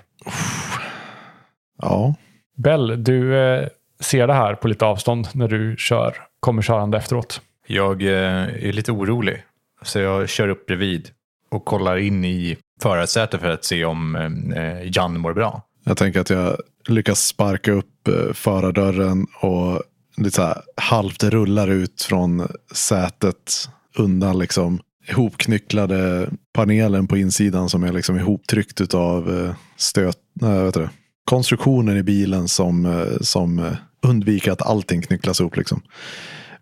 [1.83, 2.15] Ja,
[2.57, 3.69] Bell, du eh,
[4.01, 7.41] ser det här på lite avstånd när du kör, kommer körande efteråt.
[7.67, 9.45] Jag eh, är lite orolig.
[9.83, 11.11] Så jag kör upp bredvid
[11.51, 14.17] och kollar in i förarsätet för att se om
[14.57, 15.63] eh, Jan mår bra.
[15.85, 16.57] jag tänker att jag
[16.89, 19.83] lyckas sparka upp förardörren och
[20.17, 27.85] lite så här halvt rullar ut från sätet undan liksom ihopknycklade panelen på insidan som
[27.85, 30.88] är liksom ihoptryckt av eh, stöt, nej, vet du,
[31.25, 33.73] konstruktionen i bilen som, eh, som eh,
[34.07, 35.57] undviker att allting knycklas ihop.
[35.57, 35.83] Liksom.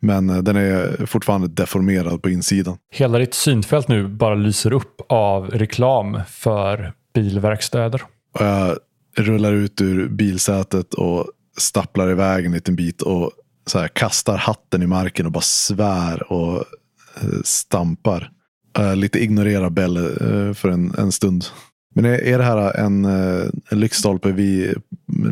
[0.00, 2.78] Men den är fortfarande deformerad på insidan.
[2.90, 8.02] Hela ditt synfält nu bara lyser upp av reklam för bilverkstäder.
[8.34, 8.78] Och jag
[9.16, 11.26] rullar ut ur bilsätet och
[11.58, 13.30] stapplar iväg en liten bit och
[13.66, 16.64] så här, kastar hatten i marken och bara svär och
[17.44, 18.30] stampar.
[18.78, 21.44] Eh, lite ignorerar Bell eh, för en, en stund.
[21.94, 24.74] Men är, är det här en, eh, en lyktstolpe vid,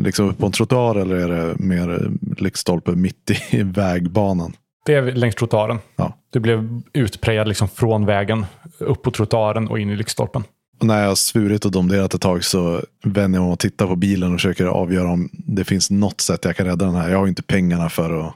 [0.01, 4.53] liksom på en trottoar eller är det mer lyktstolpe mitt i vägbanan?
[4.85, 5.79] Det är längs trottoaren.
[5.95, 6.13] Ja.
[6.29, 8.45] Du blev utprejad liksom från vägen
[8.77, 10.43] upp på trottoaren och in i lyktstolpen.
[10.79, 13.87] Och när jag har svurit och domderat ett tag så vänder jag mig och tittar
[13.87, 17.09] på bilen och försöker avgöra om det finns något sätt jag kan rädda den här.
[17.09, 18.33] Jag har ju inte pengarna för att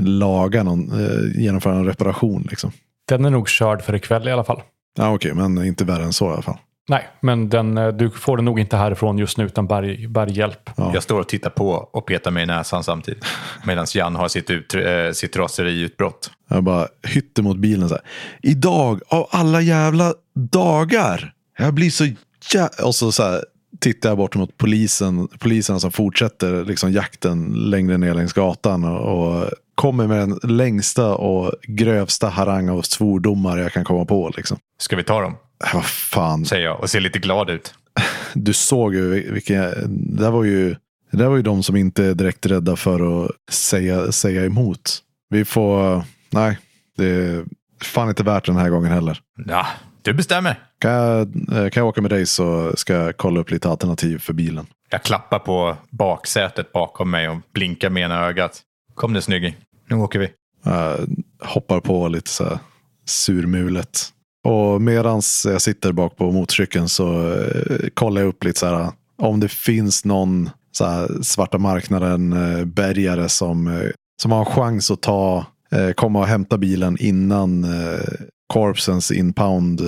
[0.00, 0.92] laga någon,
[1.34, 2.46] genomföra en reparation.
[2.50, 2.72] Liksom.
[3.08, 4.62] Den är nog körd för ikväll i alla fall.
[4.98, 6.58] Ja, Okej, men inte värre än så i alla fall.
[6.88, 10.70] Nej, men den, eh, du får den nog inte härifrån just nu utan berg, berghjälp.
[10.76, 10.90] Ja.
[10.94, 13.24] Jag står och tittar på och petar mig i näsan samtidigt.
[13.66, 16.30] Medan Jan har sitt, ut, eh, sitt raseriutbrott.
[16.48, 18.04] Jag bara hytter mot bilen så här.
[18.42, 21.32] Idag, av alla jävla dagar.
[21.58, 22.04] Jag blir så
[22.54, 22.68] jä...
[22.82, 23.44] Och så, så här,
[23.80, 25.28] tittar jag bort mot polisen.
[25.38, 28.84] Poliserna som fortsätter liksom jakten längre ner längs gatan.
[28.84, 34.32] Och, och kommer med den längsta och grövsta harang av svordomar jag kan komma på.
[34.36, 34.58] Liksom.
[34.78, 35.36] Ska vi ta dem?
[35.64, 36.44] Äh, Vad fan.
[36.44, 37.74] Säger jag och ser lite glad ut.
[38.34, 39.60] Du såg ju vilken...
[39.86, 40.76] Det där var ju,
[41.10, 44.98] det där var ju de som inte är direkt rädda för att säga, säga emot.
[45.30, 46.02] Vi får...
[46.30, 46.58] Nej,
[46.96, 47.44] det är
[47.82, 49.18] fan inte värt den här gången heller.
[49.46, 49.66] Ja,
[50.02, 50.58] du bestämmer.
[50.78, 54.18] Kan jag, eh, kan jag åka med dig så ska jag kolla upp lite alternativ
[54.18, 54.66] för bilen.
[54.90, 58.60] Jag klappar på baksätet bakom mig och blinkar med ena ögat.
[59.02, 59.56] Kom nu snygging.
[59.90, 60.30] Nu åker vi.
[60.64, 60.98] Jag
[61.40, 62.58] hoppar på lite så här
[63.06, 64.08] surmulet.
[64.44, 68.92] Och medans jag sitter bak på motorcykeln så eh, kollar jag upp lite så här
[69.18, 73.90] om det finns någon så här svarta marknaden eh, bärgare som,
[74.22, 75.46] som har en chans att ta,
[75.94, 77.66] komma och hämta bilen innan
[78.46, 79.80] Corpsens inpound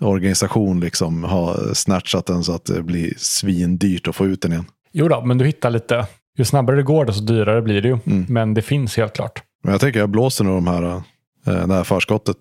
[0.00, 4.64] organisation liksom har snatchat den så att det blir svindyrt att få ut den igen.
[4.92, 6.06] Jo då, men du hittar lite.
[6.40, 7.98] Ju snabbare det går desto dyrare blir det ju.
[8.06, 8.26] Mm.
[8.28, 9.42] Men det finns helt klart.
[9.62, 10.82] Men jag tänker jag blåser nog de här,
[11.46, 12.36] eh, det här förskottet.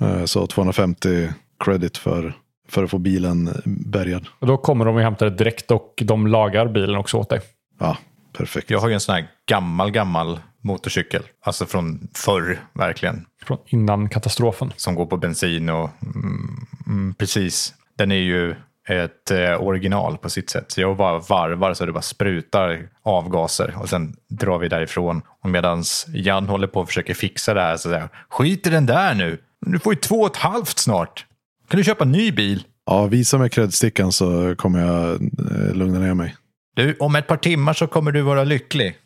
[0.00, 1.28] Eh, Så 250
[1.64, 2.36] credit för,
[2.68, 4.26] för att få bilen bärgad.
[4.38, 7.40] Och då kommer de och hämtar det direkt och de lagar bilen också åt dig.
[7.80, 7.96] Ja,
[8.38, 8.70] perfekt.
[8.70, 11.22] Jag har ju en sån här gammal, gammal motorcykel.
[11.42, 13.26] Alltså från förr, verkligen.
[13.46, 14.72] Från innan katastrofen.
[14.76, 17.74] Som går på bensin och mm, mm, precis.
[17.98, 18.54] Den är ju
[18.88, 20.72] ett eh, original på sitt sätt.
[20.72, 25.22] Så jag bara varvar så det bara sprutar avgaser och sen drar vi därifrån.
[25.42, 28.70] Och medan Jan håller på och försöker fixa det här så säger jag, skit i
[28.70, 29.38] den där nu.
[29.66, 31.26] Du får ju två och ett halvt snart.
[31.68, 32.64] Kan du köpa en ny bil?
[32.86, 36.36] Ja, visa mig creddstickan så kommer jag eh, lugna ner mig.
[36.76, 38.96] Du, om ett par timmar så kommer du vara lycklig.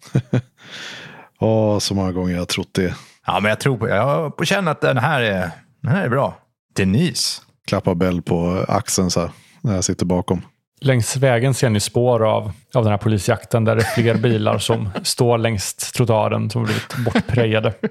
[1.40, 2.94] Åh, så många gånger jag har trott det.
[3.26, 5.50] Ja, men jag tror på, jag på känner att den här är,
[5.82, 6.38] den här är bra.
[6.76, 7.42] Denise.
[7.66, 9.30] Klappar Bell på axeln så här,
[9.68, 10.42] när jag sitter bakom.
[10.80, 14.58] Längs vägen ser ni spår av, av den här polisjakten där det är fler bilar
[14.58, 17.74] som står längs trottoaren som blivit bortprejade.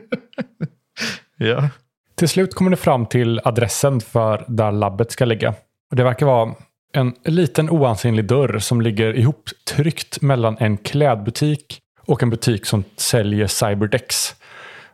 [1.39, 1.69] Ja.
[2.15, 5.53] Till slut kommer ni fram till adressen för där labbet ska ligga.
[5.89, 6.55] Och det verkar vara
[6.93, 13.47] en liten oansenlig dörr som ligger ihoptryckt mellan en klädbutik och en butik som säljer
[13.47, 14.35] cyberdecks.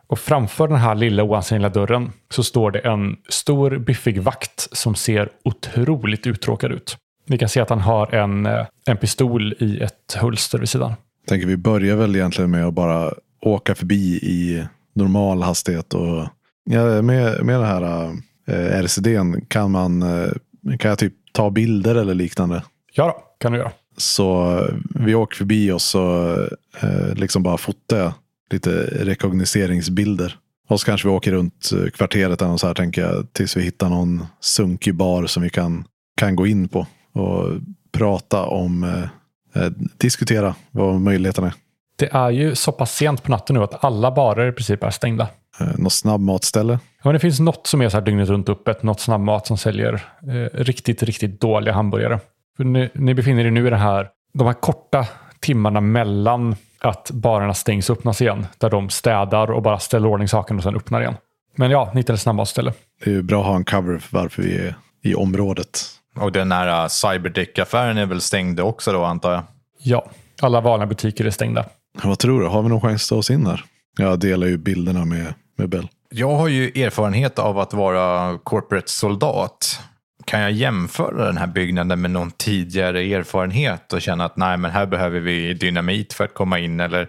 [0.06, 4.94] Och framför den här lilla oansenliga dörren så står det en stor biffig vakt som
[4.94, 6.96] ser otroligt uttråkad ut.
[7.26, 10.92] Ni kan se att han har en, eh, en pistol i ett hölster vid sidan.
[11.26, 14.64] Tänker vi börjar väl egentligen med att bara åka förbi i
[14.94, 15.94] normal hastighet.
[15.94, 16.28] Och,
[16.64, 18.10] ja, med, med den här
[18.48, 20.32] eh, RCDn kan man eh,
[20.78, 22.62] kan jag typ ta bilder eller liknande.
[22.92, 23.72] Ja då, kan du göra.
[23.96, 24.60] Så
[24.94, 26.32] vi åker förbi och så
[26.80, 28.12] eh, liksom bara fotar
[28.50, 28.70] lite
[29.04, 30.36] rekognoseringsbilder.
[30.68, 33.32] Och så kanske vi åker runt eh, kvarteret eller så här tänker jag.
[33.32, 35.84] Tills vi hittar någon sunkig bar som vi kan,
[36.16, 36.86] kan gå in på.
[37.12, 37.50] Och
[37.92, 41.54] prata om, eh, eh, diskutera vad möjligheterna är.
[41.96, 44.90] Det är ju så pass sent på natten nu att alla barer i princip är
[44.90, 45.28] stängda.
[45.60, 46.72] Eh, något snabbmatställe.
[46.72, 48.82] Ja, men det finns något som är så här dygnet runt öppet.
[48.82, 49.94] Något snabbmat som säljer
[50.28, 52.20] eh, riktigt, riktigt dåliga hamburgare.
[52.56, 55.06] För ni, ni befinner er nu i det här, de här korta
[55.40, 58.46] timmarna mellan att barerna stängs och öppnas igen.
[58.58, 61.14] Där de städar och bara ställer ordning saken och sen öppnar igen.
[61.56, 62.72] Men ja, ni hittar ett snabbmatsställe.
[63.04, 65.80] Det är ju bra att ha en cover för varför vi är i området.
[66.16, 69.42] Och den här uh, Cyberdick-affären är väl stängd också då antar jag?
[69.78, 70.06] Ja,
[70.42, 71.64] alla vanliga butiker är stängda.
[72.02, 72.46] Vad tror du?
[72.46, 73.64] Har vi någon chans att ta oss in där?
[73.98, 75.88] Jag delar ju bilderna med, med Bell.
[76.10, 79.80] Jag har ju erfarenhet av att vara corporate soldat.
[80.24, 84.70] Kan jag jämföra den här byggnaden med någon tidigare erfarenhet och känna att nej, men
[84.70, 87.08] här behöver vi dynamit för att komma in eller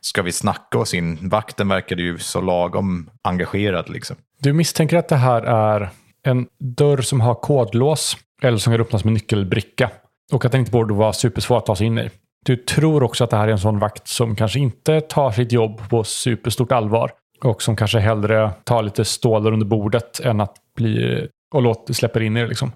[0.00, 1.28] ska vi snacka oss in?
[1.28, 4.16] Vakten verkade ju så lagom engagerad liksom.
[4.38, 5.88] Du misstänker att det här är
[6.26, 9.90] en dörr som har kodlås eller som kan öppnas med nyckelbricka.
[10.32, 12.10] Och att den inte borde vara supersvår att ta sig in i.
[12.44, 15.52] Du tror också att det här är en sån vakt som kanske inte tar sitt
[15.52, 17.10] jobb på superstort allvar.
[17.44, 22.22] Och som kanske hellre tar lite stålar under bordet än att bli och låt, släpper
[22.22, 22.46] in er.
[22.46, 22.72] Liksom.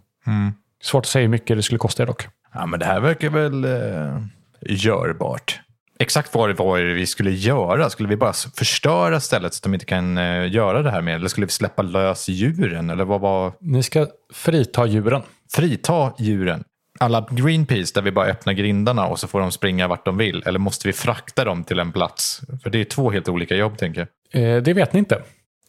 [0.83, 2.27] Svårt att säga hur mycket det skulle kosta er dock.
[2.55, 4.19] Ja, men det här verkar väl eh,
[4.61, 5.61] görbart.
[5.99, 7.91] Exakt vad det var vi skulle göra.
[7.91, 11.15] Skulle vi bara förstöra stället så att de inte kan eh, göra det här med?
[11.15, 12.91] Eller skulle vi släppa lös djuren?
[12.91, 13.53] Eller vad var...
[13.61, 15.23] Ni ska frita djuren.
[15.53, 16.65] Frita djuren?
[17.01, 20.43] Alla Greenpeace där vi bara öppnar grindarna och så får de springa vart de vill?
[20.47, 22.41] Eller måste vi frakta dem till en plats?
[22.63, 24.43] För det är två helt olika jobb tänker jag.
[24.43, 25.23] Eh, det vet ni inte.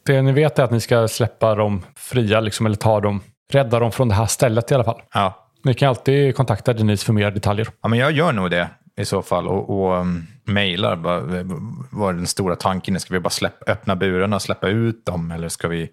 [0.07, 3.79] Det ni vet är att ni ska släppa dem fria, liksom, eller ta dem, rädda
[3.79, 5.01] dem från det här stället i alla fall.
[5.13, 7.67] Ja, Ni kan alltid kontakta Denise för mer detaljer.
[7.81, 10.95] Ja, men jag gör nog det i så fall och, och um, mejlar.
[10.95, 11.19] bara,
[11.91, 12.99] Vad är den stora tanken?
[12.99, 15.31] Ska vi bara släppa, öppna burarna och släppa ut dem?
[15.31, 15.89] Eller ska vi,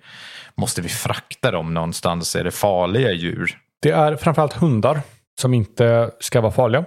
[0.55, 2.37] måste vi frakta dem någonstans?
[2.37, 3.59] Är det farliga djur?
[3.83, 5.01] Det är framförallt hundar
[5.41, 6.85] som inte ska vara farliga.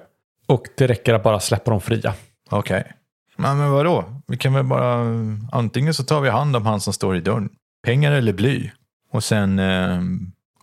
[0.47, 2.13] Och det räcker att bara släppa dem fria.
[2.49, 2.91] Okej.
[3.35, 4.16] Men, men vadå?
[4.27, 5.05] Vi kan väl bara...
[5.51, 7.49] Antingen så tar vi hand om han som står i dörren.
[7.83, 8.71] Pengar eller bly.
[9.11, 10.01] Och sen eh,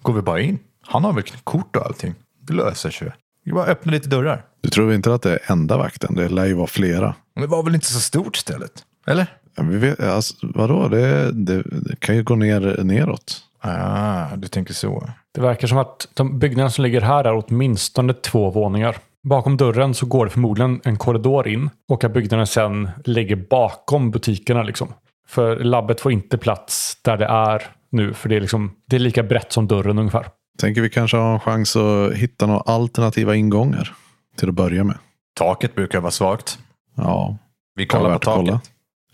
[0.02, 0.58] går vi bara in.
[0.86, 2.14] Han har väl kort och allting.
[2.40, 3.12] Det löser sig.
[3.44, 4.44] Vi bara öppna lite dörrar.
[4.60, 6.14] Du tror inte att det är enda vakten?
[6.14, 7.14] Det lär ju vara flera.
[7.34, 8.72] Men det var väl inte så stort stället?
[9.06, 9.26] Eller?
[9.56, 10.88] Ja, vi vet, alltså, vadå?
[10.88, 13.40] Det, det, det kan ju gå ner neråt.
[13.60, 15.10] Ah, du tänker så.
[15.34, 18.96] Det verkar som att de byggnaderna som ligger här är åtminstone två våningar.
[19.24, 24.10] Bakom dörren så går det förmodligen en korridor in och att byggnaden sen ligger bakom
[24.10, 24.62] butikerna.
[24.62, 24.88] Liksom.
[25.28, 29.00] För labbet får inte plats där det är nu, för det är, liksom, det är
[29.00, 30.26] lika brett som dörren ungefär.
[30.58, 33.92] Tänker vi kanske har en chans att hitta några alternativa ingångar
[34.36, 34.96] till att börja med.
[35.34, 36.58] Taket brukar vara svagt.
[36.96, 37.36] Ja,
[37.74, 38.46] Vi kollar på taket.
[38.46, 38.60] kolla.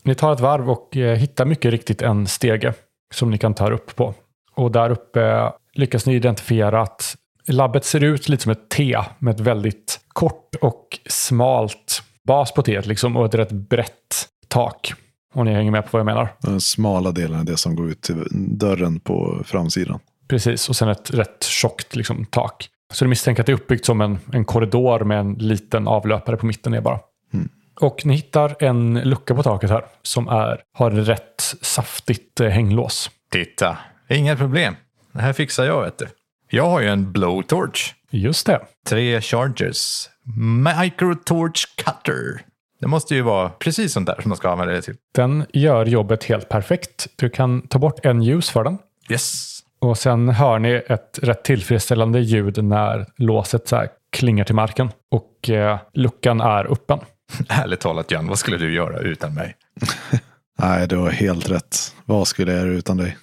[0.02, 2.74] Ni tar ett varv och eh, hittar mycket riktigt en stege
[3.14, 4.14] som ni kan ta upp på.
[4.54, 9.34] Och där uppe lyckas ni identifiera att labbet ser ut lite som ett T med
[9.34, 14.92] ett väldigt kort och smalt bas på T liksom, och ett rätt brett tak.
[15.34, 16.34] Om ni hänger med på vad jag menar.
[16.40, 18.24] Den smala delen är det som går ut till
[18.58, 20.00] dörren på framsidan.
[20.28, 22.68] Precis, och sen ett rätt tjockt liksom, tak.
[22.92, 26.36] Så du misstänker att det är uppbyggt som en, en korridor med en liten avlöpare
[26.36, 26.74] på mitten.
[26.74, 27.00] Är bara.
[27.32, 27.48] Mm.
[27.80, 32.48] Och ni hittar en lucka på taket här som är, har ett rätt saftigt eh,
[32.48, 33.10] hänglås.
[33.32, 34.76] Titta, inga problem.
[35.12, 36.06] Det här fixar jag vet du.
[36.52, 37.94] Jag har ju en blowtorch.
[38.10, 38.60] Just det.
[38.86, 40.08] Tre chargers.
[40.76, 42.42] Microtorch cutter.
[42.80, 44.94] Det måste ju vara precis sånt där som man ska använda det till.
[45.14, 47.06] Den gör jobbet helt perfekt.
[47.16, 48.78] Du kan ta bort en ljus för den.
[49.10, 49.58] Yes.
[49.80, 54.90] Och sen hör ni ett rätt tillfredsställande ljud när låset så här klingar till marken.
[55.10, 56.98] Och eh, luckan är öppen.
[57.48, 59.56] Ärligt talat Jan, vad skulle du göra utan mig?
[60.58, 61.94] Nej, du har helt rätt.
[62.04, 63.16] Vad skulle jag göra utan dig?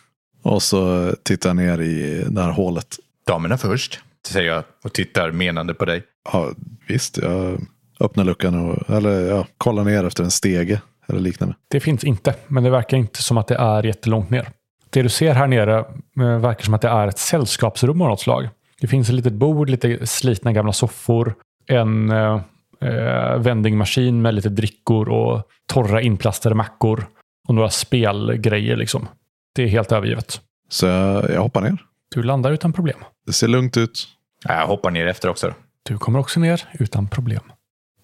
[0.43, 2.99] Och så tittar jag ner i det här hålet.
[3.27, 6.03] Damerna först, säger jag och tittar menande på dig.
[6.33, 6.51] Ja,
[6.87, 7.59] visst, jag
[7.99, 11.55] öppnar luckan och eller, ja, kollar ner efter en stege eller liknande.
[11.67, 14.49] Det finns inte, men det verkar inte som att det är jättelångt ner.
[14.89, 15.77] Det du ser här nere
[16.19, 18.49] eh, verkar som att det är ett sällskapsrum av något slag.
[18.81, 21.35] Det finns ett litet bord, lite slitna gamla soffor,
[21.67, 22.41] en eh,
[22.81, 27.07] eh, vendingmaskin med lite drickor och torra inplastade mackor
[27.47, 28.75] och några spelgrejer.
[28.75, 29.07] Liksom.
[29.55, 30.41] Det är helt övergivet.
[30.69, 31.77] Så jag, jag hoppar ner.
[32.15, 32.99] Du landar utan problem.
[33.25, 34.07] Det ser lugnt ut.
[34.43, 35.53] Jag hoppar ner efter också.
[35.83, 37.43] Du kommer också ner utan problem.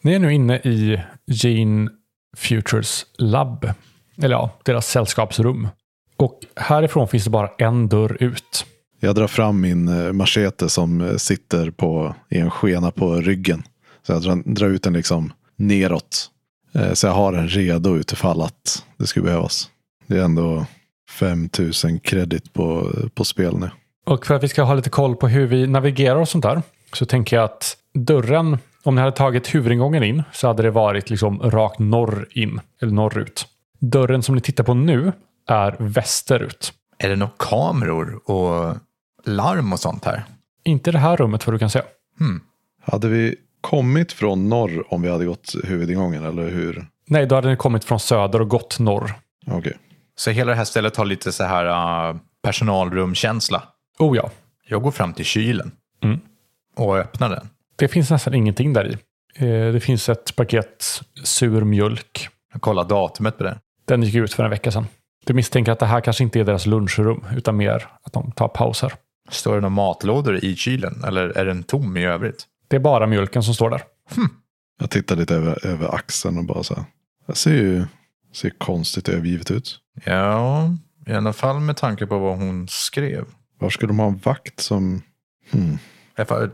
[0.02, 1.90] Ni är nu inne i Gene
[2.38, 3.70] Futures labb.
[4.18, 5.68] Eller ja, deras sällskapsrum.
[6.18, 8.66] Och härifrån finns det bara en dörr ut.
[9.00, 13.64] Jag drar fram min eh, machete som eh, sitter på, i en skena på ryggen.
[14.08, 16.30] Så jag drar, drar ut den liksom neråt.
[16.74, 19.70] Eh, Så jag har den redo utifall att det skulle behövas.
[20.08, 20.66] Det är ändå
[21.10, 23.70] 5000 kredit på, på spel nu.
[24.04, 26.62] Och för att vi ska ha lite koll på hur vi navigerar och sånt där.
[26.94, 31.10] Så tänker jag att dörren, om ni hade tagit huvudingången in så hade det varit
[31.10, 32.60] liksom rakt norr in.
[32.82, 33.48] Eller norrut.
[33.80, 35.12] Dörren som ni tittar på nu
[35.48, 36.74] är västerut.
[36.98, 38.76] Är det några kameror och
[39.26, 40.24] larm och sånt här?
[40.64, 41.82] Inte det här rummet vad du kan se.
[42.20, 42.42] Hmm.
[42.82, 46.86] Hade vi kommit från norr om vi hade gått huvudingången eller hur?
[47.08, 49.14] Nej, då hade ni kommit från söder och gått norr.
[49.48, 49.78] Okej.
[50.16, 51.66] Så hela det här stället har lite så här
[52.10, 53.64] uh, personalrumkänsla.
[54.00, 54.32] Oh ja,
[54.68, 55.72] Jag går fram till kylen
[56.04, 56.20] Mm.
[56.76, 57.50] och öppnar den.
[57.76, 58.94] Det finns nästan ingenting där i.
[59.46, 62.30] Eh, Det finns ett paket sur mjölk.
[62.54, 63.58] Jag kollar datumet på den.
[63.86, 64.88] Den gick ut för en vecka sedan.
[65.26, 68.48] Du misstänker att det här kanske inte är deras lunchrum, utan mer att de tar
[68.48, 68.94] pauser.
[69.30, 72.46] Står det några matlådor i kylen eller är den tom i övrigt?
[72.68, 73.82] Det är bara mjölken som står där.
[74.80, 76.86] Jag tittar lite över, över axeln och bara så här.
[77.28, 77.86] Det ser ju
[78.34, 79.80] ser konstigt övergivet ut.
[80.06, 80.70] Ja,
[81.08, 83.26] i alla fall med tanke på vad hon skrev.
[83.64, 85.02] Var skulle de ha en vakt som...
[85.52, 85.78] Hmm.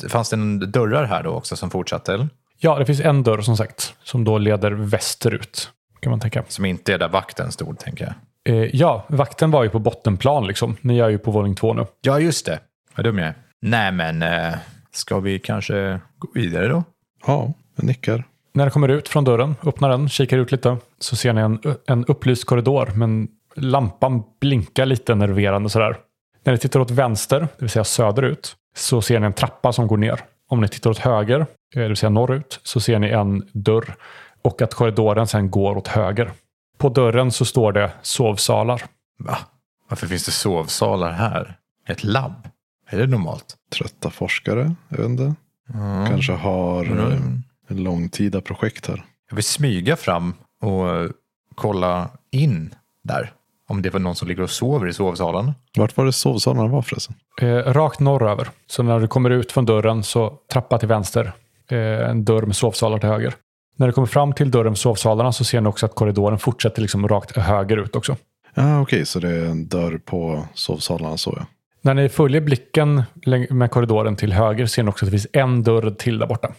[0.10, 2.14] Fanns det en dörrar här då också som fortsatte?
[2.14, 2.30] Eller?
[2.60, 5.70] Ja, det finns en dörr som sagt, som då leder västerut.
[6.00, 6.44] Kan man tänka.
[6.48, 8.56] Som inte är där vakten stod, tänker jag.
[8.56, 10.76] Eh, ja, vakten var ju på bottenplan liksom.
[10.82, 11.86] Ni är ju på våning två nu.
[12.02, 12.60] Ja, just det.
[12.96, 13.34] Vad dum jag är.
[13.62, 14.54] Nej, men eh,
[14.92, 16.84] ska vi kanske gå vidare då?
[17.28, 18.24] Ja, jag nickar.
[18.54, 21.60] När du kommer ut från dörren, öppnar den, kikar ut lite, så ser ni en,
[21.88, 25.98] en upplyst korridor, men lampan blinkar lite nerverande sådär.
[26.50, 29.88] När ni tittar åt vänster, det vill säga söderut, så ser ni en trappa som
[29.88, 30.20] går ner.
[30.48, 33.96] Om ni tittar åt höger, eh, det vill säga norrut, så ser ni en dörr
[34.42, 36.32] och att korridoren sen går åt höger.
[36.78, 38.84] På dörren så står det sovsalar.
[39.20, 39.38] Va?
[39.90, 41.58] Varför finns det sovsalar här?
[41.88, 42.48] Ett labb?
[42.90, 43.56] Är det normalt?
[43.72, 45.36] Trötta forskare, jag vet inte.
[45.74, 46.08] Mm.
[46.08, 47.44] Kanske har Mm.
[47.68, 49.04] en långtida projekt här.
[49.30, 51.10] Jag vill smyga fram och eh,
[51.56, 53.32] kolla in där.
[53.70, 55.52] Om det var någon som ligger och sover i sovsalen.
[55.78, 57.16] Vart var det sovsalarna var förresten?
[57.42, 58.50] Eh, rakt norröver.
[58.68, 61.32] Så när du kommer ut från dörren så trappa till vänster.
[61.72, 63.34] Eh, en dörr med sovsalar till höger.
[63.76, 66.82] När du kommer fram till dörren med sovsalarna så ser ni också att korridoren fortsätter
[66.82, 68.16] liksom rakt högerut också.
[68.56, 71.46] Ja, okej, så det är en dörr på sovsalarna så ja.
[71.82, 73.04] När ni följer blicken
[73.50, 76.52] med korridoren till höger ser ni också att det finns en dörr till där borta.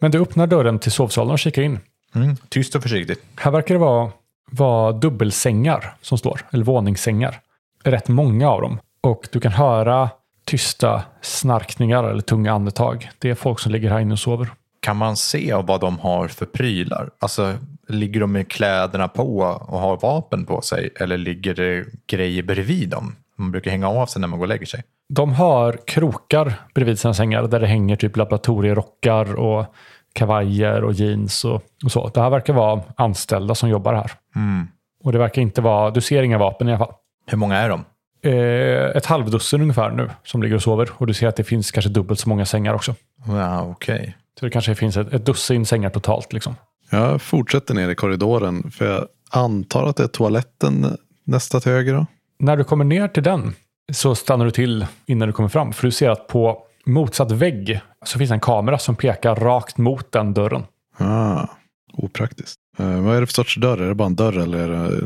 [0.00, 1.78] Men du öppnar dörren till sovsalen och kikar in.
[2.14, 2.36] Mm.
[2.48, 3.24] Tyst och försiktigt.
[3.36, 4.10] Här verkar det vara,
[4.50, 7.40] vara dubbelsängar som står, eller våningssängar.
[7.84, 8.80] Rätt många av dem.
[9.00, 10.10] Och du kan höra
[10.44, 13.10] tysta snarkningar eller tunga andetag.
[13.18, 14.48] Det är folk som ligger här inne och sover.
[14.80, 17.10] Kan man se vad de har för prylar?
[17.18, 17.54] Alltså,
[17.88, 20.90] ligger de med kläderna på och har vapen på sig?
[21.00, 23.16] Eller ligger det grejer bredvid dem?
[23.36, 24.82] Man brukar hänga av sig när man går och lägger sig.
[25.08, 29.74] De har krokar bredvid sina sängar där det hänger typ laboratorierockar och
[30.18, 32.08] kavajer och jeans och, och så.
[32.08, 34.12] Det här verkar vara anställda som jobbar här.
[34.36, 34.66] Mm.
[35.04, 36.94] Och det verkar inte vara, du ser inga vapen i alla fall.
[37.26, 37.84] Hur många är de?
[38.22, 40.88] Eh, ett halvdussin ungefär nu som ligger och sover.
[40.92, 42.94] Och du ser att det finns kanske dubbelt så många sängar också.
[43.26, 44.16] Ja, okej.
[44.38, 46.32] Så det kanske finns ett, ett dussin sängar totalt.
[46.32, 46.54] Liksom.
[46.90, 51.94] Jag fortsätter ner i korridoren för jag antar att det är toaletten nästa till höger.
[51.94, 52.06] Då.
[52.38, 53.54] När du kommer ner till den
[53.92, 55.72] så stannar du till innan du kommer fram.
[55.72, 60.12] För du ser att på motsatt vägg så finns en kamera som pekar rakt mot
[60.12, 60.64] den dörren.
[60.98, 61.46] Ah,
[61.92, 62.56] opraktiskt.
[62.78, 63.78] Eh, vad är det för sorts dörr?
[63.78, 64.96] Är det bara en dörr eller är det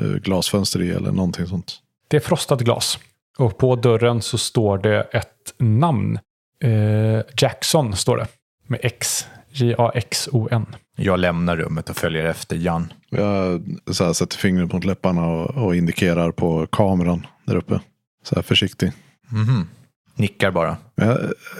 [0.00, 1.76] eh, glasfönster i eller någonting sånt?
[2.08, 2.98] Det är frostat glas.
[3.38, 6.18] Och på dörren så står det ett namn.
[6.64, 8.26] Eh, Jackson står det.
[8.66, 9.26] Med X.
[9.54, 10.66] J-A-X-O-N.
[10.96, 12.92] Jag lämnar rummet och följer efter Jan.
[13.10, 17.80] Jag så här, sätter fingret mot läpparna och, och indikerar på kameran där uppe.
[18.24, 18.92] Så här försiktig.
[19.28, 19.68] Mhm.
[20.22, 20.76] Nickar bara.
[20.94, 21.10] Jag,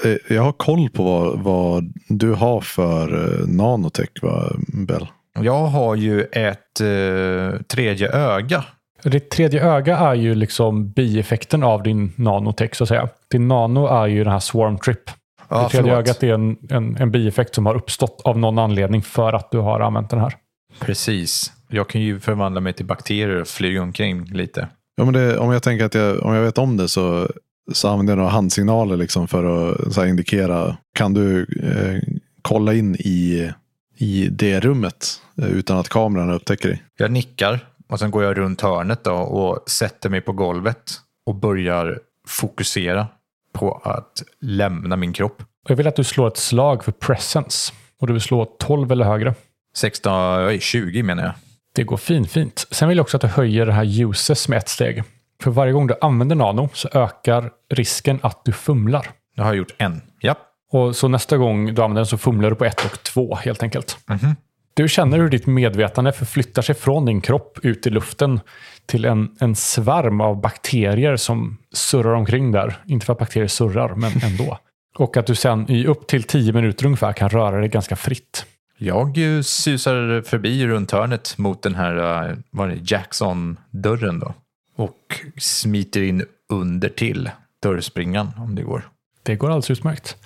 [0.05, 5.07] eh, jag har koll på vad, vad du har för eh, nanotech, va, Bell?
[5.39, 8.65] Jag har ju ett eh, tredje öga.
[9.03, 13.09] Ditt tredje öga är ju liksom bieffekten av din nanotech så att säga.
[13.31, 15.11] Din nano är ju den här swarm trip.
[15.49, 15.99] Ja, det tredje förlåt.
[15.99, 19.59] ögat är en, en, en bieffekt som har uppstått av någon anledning för att du
[19.59, 20.35] har använt den här.
[20.81, 21.53] Precis.
[21.69, 24.69] Jag kan ju förvandla mig till bakterier och flyga omkring lite.
[24.97, 27.29] Ja, men det, om jag tänker att jag, om jag vet om det så,
[27.73, 30.77] så använder jag några handsignaler liksom för att så här, indikera.
[30.95, 33.53] Kan du eh, kolla in i,
[33.99, 36.83] i det rummet eh, utan att kameran upptäcker dig?
[36.97, 40.93] Jag nickar och sen går jag runt hörnet då och sätter mig på golvet
[41.27, 41.99] och börjar
[42.29, 43.07] fokusera
[43.53, 45.43] på att lämna min kropp.
[45.69, 47.73] Jag vill att du slår ett slag för presence.
[48.01, 49.35] Och du vill slå 12 eller högre.
[49.77, 51.33] 16, oj, 20 menar jag.
[51.75, 52.67] Det går fin, fint.
[52.71, 55.03] Sen vill jag också att du höjer det här uses med ett steg.
[55.43, 59.07] För varje gång du använder nano så ökar risken att du fumlar.
[59.37, 60.01] Det har jag gjort en.
[60.21, 60.35] Ja.
[60.73, 63.63] Och så nästa gång du använder den så fumlar du på ett och två helt
[63.63, 63.99] enkelt.
[64.07, 64.37] Mhm.
[64.75, 68.41] Du känner hur ditt medvetande förflyttar sig från din kropp ut i luften
[68.87, 72.77] till en, en svärm av bakterier som surrar omkring där.
[72.87, 74.59] Inte för att bakterier surrar, men ändå.
[74.99, 78.47] Och att du sen i upp till tio minuter ungefär kan röra dig ganska fritt.
[78.79, 84.35] Jag eh, susar förbi runt hörnet mot den här eh, det, Jackson-dörren då.
[84.77, 87.31] Och smiter in under till
[87.63, 88.89] dörrspringan om det går.
[89.23, 90.17] Det går alldeles utmärkt.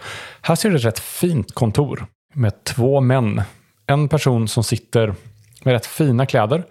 [0.41, 3.43] Här ser du ett rätt fint kontor med två män.
[3.87, 5.15] En person som sitter
[5.65, 6.65] med rätt fina kläder.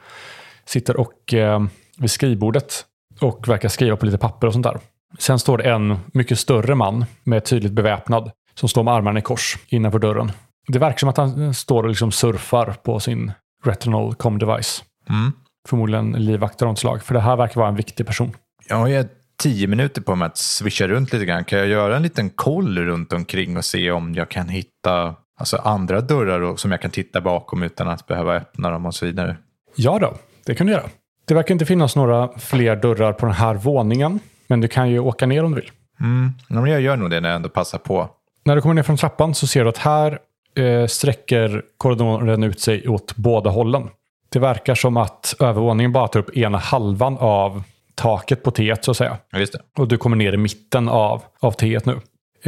[0.65, 1.63] Sitter och eh,
[1.97, 2.85] vid skrivbordet
[3.19, 4.79] och verkar skriva på lite papper och sånt där.
[5.19, 9.21] Sen står det en mycket större man med tydligt beväpnad som står med armarna i
[9.21, 10.31] kors innanför dörren.
[10.67, 13.31] Det verkar som att han står och liksom surfar på sin
[13.63, 14.83] retinal com device.
[15.09, 15.31] Mm.
[15.65, 18.31] Förmodligen livvakt av något slag, för det här verkar vara en viktig person.
[18.69, 19.05] Jag har ju
[19.37, 21.43] tio minuter på mig att swisha runt lite grann.
[21.43, 25.57] Kan jag göra en liten koll runt omkring och se om jag kan hitta alltså,
[25.57, 29.37] andra dörrar som jag kan titta bakom utan att behöva öppna dem och så vidare?
[29.75, 30.13] Ja då,
[30.45, 30.89] det kan du göra.
[31.27, 34.99] Det verkar inte finnas några fler dörrar på den här våningen, men du kan ju
[34.99, 35.71] åka ner om du vill.
[35.99, 36.31] Mm.
[36.47, 38.09] Jag gör nog det när jag ändå passar på.
[38.45, 40.19] När du kommer ner från trappan så ser du att här
[40.57, 43.89] eh, sträcker korridoren ut sig åt båda hållen.
[44.35, 47.63] Det verkar som att övervåningen bara tar upp ena halvan av
[47.95, 49.17] taket på T1 så att säga.
[49.31, 49.45] Ja.
[49.77, 51.99] Och du kommer ner i mitten av, av T1 nu.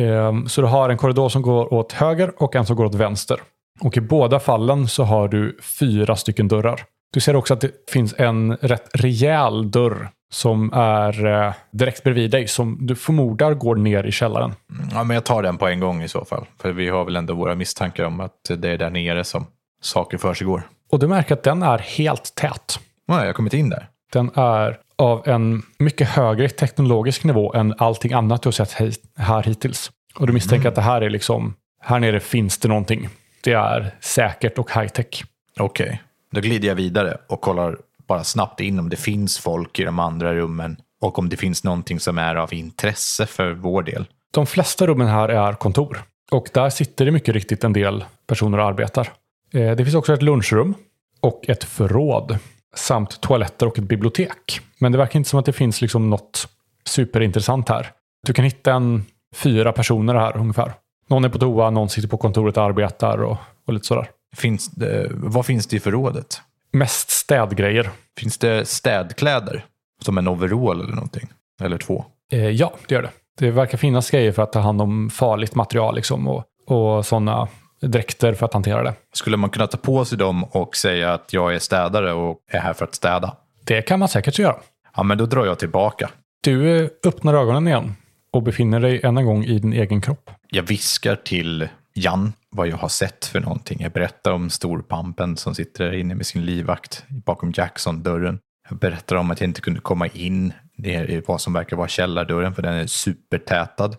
[0.04, 2.96] Ehm, så du har en korridor som går åt höger och en som går åt
[2.96, 3.40] vänster.
[3.82, 6.84] Och i båda fallen så har du fyra stycken dörrar.
[7.14, 12.32] Du ser också att det finns en rätt rejäl dörr som är eh, direkt bredvid
[12.32, 14.54] dig som du förmodar går ner i källaren.
[14.94, 16.46] Ja, men jag tar den på en gång i så fall.
[16.62, 19.46] För vi har väl ändå våra misstankar om att det är där nere som
[19.82, 20.64] saker för sig går.
[20.90, 22.80] Och du märker att den är helt tät.
[23.08, 23.88] Ja, jag har kommit in där.
[24.14, 28.96] Den är av en mycket högre teknologisk nivå än allting annat du har sett hej-
[29.18, 29.92] här hittills.
[30.16, 33.10] Och du misstänker att det här är liksom, här nere finns det någonting.
[33.44, 35.24] Det är säkert och high tech.
[35.60, 37.78] Okej, då glider jag vidare och kollar
[38.08, 41.64] bara snabbt in om det finns folk i de andra rummen och om det finns
[41.64, 44.06] någonting som är av intresse för vår del.
[44.34, 46.02] De flesta rummen här är kontor.
[46.32, 49.10] Och där sitter det mycket riktigt en del personer och arbetar.
[49.54, 50.74] Eh, Det finns också ett lunchrum
[51.22, 52.38] och ett förråd.
[52.76, 54.60] Samt toaletter och ett bibliotek.
[54.80, 56.48] Men det verkar inte som att det finns liksom något
[56.86, 57.92] superintressant här.
[58.28, 60.74] Du kan hitta en fyra personer här ungefär.
[61.10, 63.38] Någon är på toa, någon sitter på kontoret och arbetar och,
[63.68, 64.10] och lite sådär.
[64.36, 66.42] Finns det, vad finns det i förrådet?
[66.72, 67.90] Mest städgrejer.
[68.20, 69.66] Finns det städkläder?
[70.06, 71.30] Som en overall eller någonting?
[71.62, 72.06] Eller två?
[72.32, 73.12] Eh, ja, det gör det.
[73.38, 77.48] Det verkar finnas grejer för att ta hand om farligt material liksom, och, och sådana
[77.82, 78.94] dräkter för att hantera det.
[79.14, 82.60] Skulle man kunna ta på sig dem och säga att jag är städare och är
[82.60, 83.36] här för att städa?
[83.64, 84.56] Det kan man säkert göra.
[84.96, 86.10] Ja, men då drar jag tillbaka.
[86.42, 87.96] Du öppnar ögonen igen
[88.32, 90.30] och befinner dig än en gång i din egen kropp.
[90.50, 93.82] Jag viskar till Jan vad jag har sett för någonting.
[93.82, 98.40] Jag berättar om storpampen som sitter där inne med sin livvakt bakom Jackson-dörren.
[98.70, 101.88] Jag berättar om att jag inte kunde komma in ner i vad som verkar vara
[101.88, 103.96] källardörren för den är supertätad.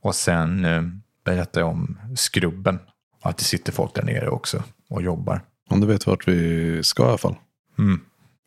[0.00, 0.82] Och sen eh,
[1.24, 2.78] berättar jag om skrubben.
[3.22, 5.40] Att det sitter folk där nere också och jobbar.
[5.70, 7.36] Om du vet vart vi ska i alla fall.
[7.78, 8.00] Mm.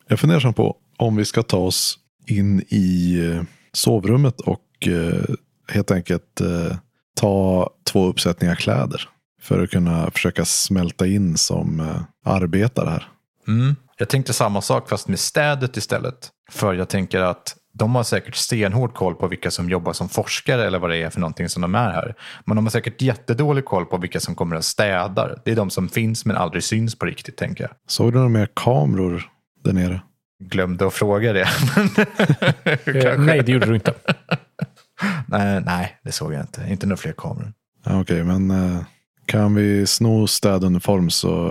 [0.08, 3.42] Jag funderar på om vi ska ta oss in i eh,
[3.72, 5.34] sovrummet och eh,
[5.68, 6.76] helt enkelt eh,
[7.14, 9.08] ta två uppsättningar kläder.
[9.40, 13.08] För att kunna försöka smälta in som arbetare här.
[13.48, 13.76] Mm.
[13.96, 16.30] Jag tänkte samma sak fast med städet istället.
[16.50, 20.66] För jag tänker att de har säkert stenhård koll på vilka som jobbar som forskare
[20.66, 22.14] eller vad det är för någonting som de är här.
[22.44, 25.40] Men de har säkert jättedålig koll på vilka som kommer att städar.
[25.44, 27.70] Det är de som finns men aldrig syns på riktigt tänker jag.
[27.86, 29.22] Såg du några mer kameror
[29.64, 30.00] där nere?
[30.44, 31.48] Glömde att fråga det.
[32.84, 33.94] Eh, nej, det gjorde du inte.
[35.26, 36.66] nej, nej, det såg jag inte.
[36.68, 37.52] Inte några fler kameror.
[37.84, 38.82] Ja, Okej, men eh,
[39.26, 41.46] kan vi sno städuniform så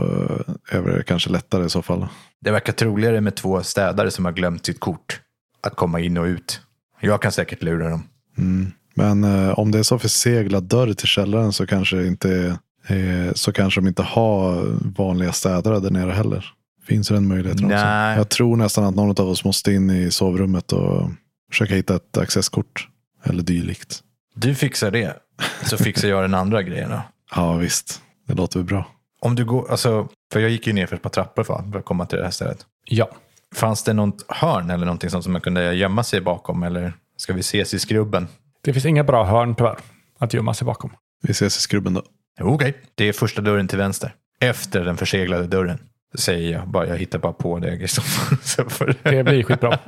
[0.70, 2.08] eh, är det kanske lättare i så fall.
[2.42, 5.22] Det verkar troligare med två städare som har glömt sitt kort.
[5.62, 6.62] Att komma in och ut.
[7.00, 8.04] Jag kan säkert lura dem.
[8.38, 8.72] Mm.
[8.94, 12.58] Men eh, om det är så förseglad dörr till källaren så kanske, det inte,
[12.88, 16.46] eh, så kanske de inte har vanliga städare där nere heller.
[16.88, 17.76] Finns det den möjligheten också?
[17.78, 18.18] Nej.
[18.18, 21.10] Jag tror nästan att någon av oss måste in i sovrummet och
[21.52, 22.88] försöka hitta ett accesskort.
[23.24, 24.04] Eller dylikt.
[24.36, 25.18] Du fixar det.
[25.64, 27.02] Så fixar jag den andra grejen då.
[27.36, 28.88] Ja visst, det låter väl bra.
[29.22, 31.86] Om du går, alltså, för jag gick ju ner för ett par trappor för att
[31.86, 32.66] komma till det här stället.
[32.86, 33.10] Ja.
[33.56, 36.64] Fanns det något hörn eller någonting sånt som man kunde gömma sig bakom?
[36.64, 38.28] Eller ska vi ses i skrubben?
[38.64, 39.78] Det finns inga bra hörn tyvärr
[40.20, 40.92] att gömma sig bakom.
[41.24, 42.04] Vi ses i skrubben då.
[42.42, 44.14] Okej, det är första dörren till vänster.
[44.40, 45.80] Efter den förseglade dörren.
[46.16, 47.78] Säger jag bara, jag hittar bara på det.
[47.78, 48.96] Kristoffer.
[49.04, 49.80] Det blir skitbra.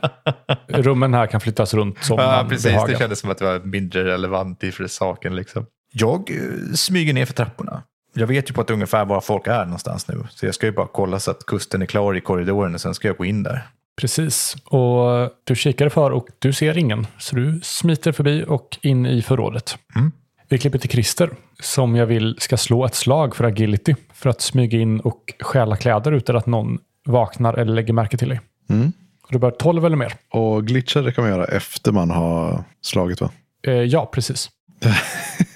[0.67, 2.63] Rummen här kan flyttas runt som Ja, man precis.
[2.63, 2.97] Det behagar.
[2.99, 5.35] kändes som att det var mindre relevant i för saken.
[5.35, 5.65] Liksom.
[5.93, 7.83] Jag eh, smyger ner för trapporna.
[8.13, 10.23] Jag vet ju på att ungefär var folk är någonstans nu.
[10.29, 12.93] Så jag ska ju bara kolla så att kusten är klar i korridoren och sen
[12.93, 13.67] ska jag gå in där.
[13.95, 14.55] Precis.
[14.65, 17.07] Och du kikar för och du ser ingen.
[17.19, 19.77] Så du smiter förbi och in i förrådet.
[19.95, 20.11] Mm.
[20.49, 23.95] Vi klipper till Christer som jag vill ska slå ett slag för agility.
[24.13, 28.29] För att smyga in och stjäla kläder utan att någon vaknar eller lägger märke till
[28.29, 28.41] dig.
[28.69, 28.93] Mm.
[29.23, 30.13] Och du bör 12 eller mer.
[30.29, 33.29] Och glitcha det kan man göra efter man har slagit va?
[33.67, 34.49] Eh, ja, precis.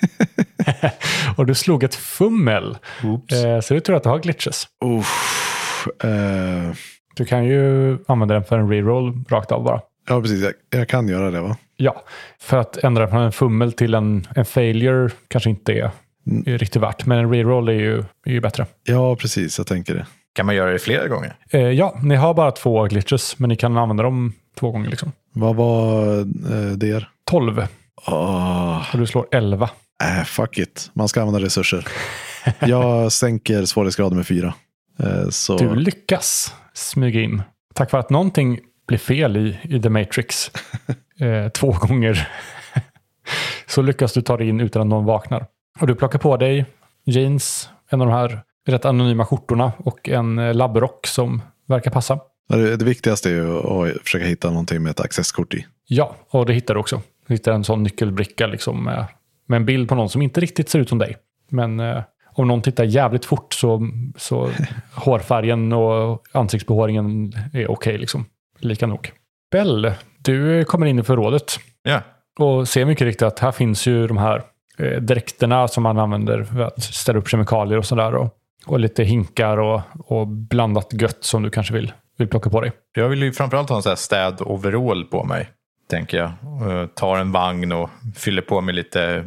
[1.37, 2.77] och du slog ett fummel.
[3.03, 4.67] Eh, så det tror jag att du har glitches.
[4.85, 6.73] Uff, eh,
[7.15, 9.81] Du kan ju använda den för en reroll rakt av bara.
[10.09, 11.57] ja precis, jag, jag kan göra det va?
[11.77, 12.03] Ja,
[12.39, 15.91] för att ändra från en fummel till en, en failure kanske inte är,
[16.45, 17.05] är riktigt värt.
[17.05, 18.65] Men en reroll är ju, är ju bättre.
[18.83, 20.05] Ja precis, jag tänker det.
[20.33, 21.35] Kan man göra det flera gånger?
[21.49, 24.89] Eh, ja, ni har bara två glitches, men ni kan använda dem två gånger.
[24.89, 25.11] Liksom.
[25.33, 27.05] Vad var eh, det?
[27.29, 27.67] 12
[28.07, 29.69] Oh, och du slår 11.
[30.03, 31.87] Äh, fuck it, man ska använda resurser.
[32.59, 34.53] Jag sänker svårighetsgraden med fyra.
[34.99, 37.41] Eh, så Du lyckas smyga in.
[37.73, 40.51] Tack vare att någonting blir fel i, i The Matrix
[41.19, 42.29] eh, två gånger
[43.67, 45.45] så lyckas du ta dig in utan att någon vaknar.
[45.79, 46.65] Och du plockar på dig
[47.05, 52.19] jeans, en av de här rätt anonyma skjortorna och en eh, labbrock som verkar passa.
[52.49, 55.65] det, det viktigaste är ju att försöka hitta någonting med ett accesskort i.
[55.87, 57.01] Ja, och det hittar du också.
[57.27, 59.05] Du hittar en sån nyckelbricka liksom med,
[59.47, 61.15] med en bild på någon som inte riktigt ser ut som dig.
[61.49, 64.49] Men eh, om någon tittar jävligt fort så, så
[64.93, 67.67] hårfärgen och ansiktsbehåringen är okej.
[67.67, 68.25] Okay, liksom.
[68.59, 69.11] Lika nog.
[69.51, 71.59] Bell, du kommer in i förrådet.
[71.83, 72.01] Ja.
[72.39, 74.43] Och ser mycket riktigt att här finns ju de här
[74.77, 78.15] eh, dräkterna som man använder för att ställa upp kemikalier och sådär.
[78.15, 78.29] Och,
[78.65, 82.71] och lite hinkar och, och blandat gött som du kanske vill, vill plocka på dig.
[82.93, 85.49] Jag vill ju framförallt ha en sån här städ-overall på mig.
[85.89, 86.31] Tänker jag.
[86.69, 89.25] Uh, tar en vagn och fyller på med lite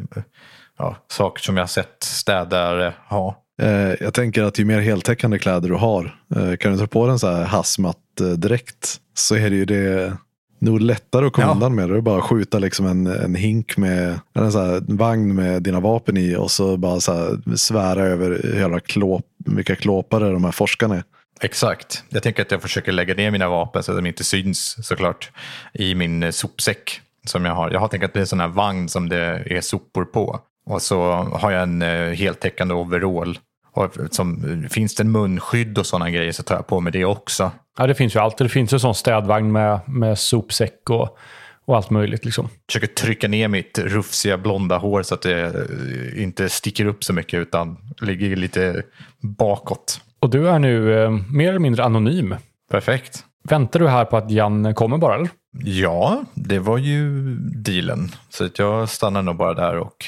[0.78, 3.36] ja, saker som jag sett städare ha.
[3.62, 7.06] Eh, jag tänker att ju mer heltäckande kläder du har, eh, kan du ta på
[7.06, 10.12] dig en så här hazmat-dräkt så är det ju det
[10.58, 11.52] nog lättare att komma ja.
[11.52, 11.96] undan med det.
[11.96, 15.80] Är bara att skjuta liksom en, en hink med en, så här, vagn med dina
[15.80, 20.52] vapen i och så bara så här, svära över hela klåp, vilka klåpare de här
[20.52, 21.02] forskarna är.
[21.42, 22.04] Exakt.
[22.08, 25.30] Jag tänker att jag försöker lägga ner mina vapen så att de inte syns såklart
[25.72, 27.70] i min eh, sopsäck som jag har.
[27.70, 30.40] Jag har tänkt att det är en sån här vagn som det är sopor på.
[30.66, 33.38] Och så har jag en eh, heltäckande overall.
[33.72, 37.04] Och som, finns det en munskydd och sådana grejer så tar jag på mig det
[37.04, 37.50] också.
[37.78, 38.44] Ja, det finns ju alltid.
[38.44, 41.18] Det finns ju en sån städvagn med, med sopsäck och,
[41.64, 42.24] och allt möjligt.
[42.24, 42.48] Liksom.
[42.68, 47.12] Försöker trycka ner mitt rufsiga blonda hår så att det eh, inte sticker upp så
[47.12, 48.82] mycket utan ligger lite
[49.20, 50.00] bakåt.
[50.20, 52.34] Och du är nu eh, mer eller mindre anonym.
[52.70, 53.24] Perfekt.
[53.48, 55.14] Väntar du här på att Jan kommer bara?
[55.14, 55.28] Eller?
[55.64, 58.08] Ja, det var ju dealen.
[58.28, 60.04] Så att jag stannar nog bara där och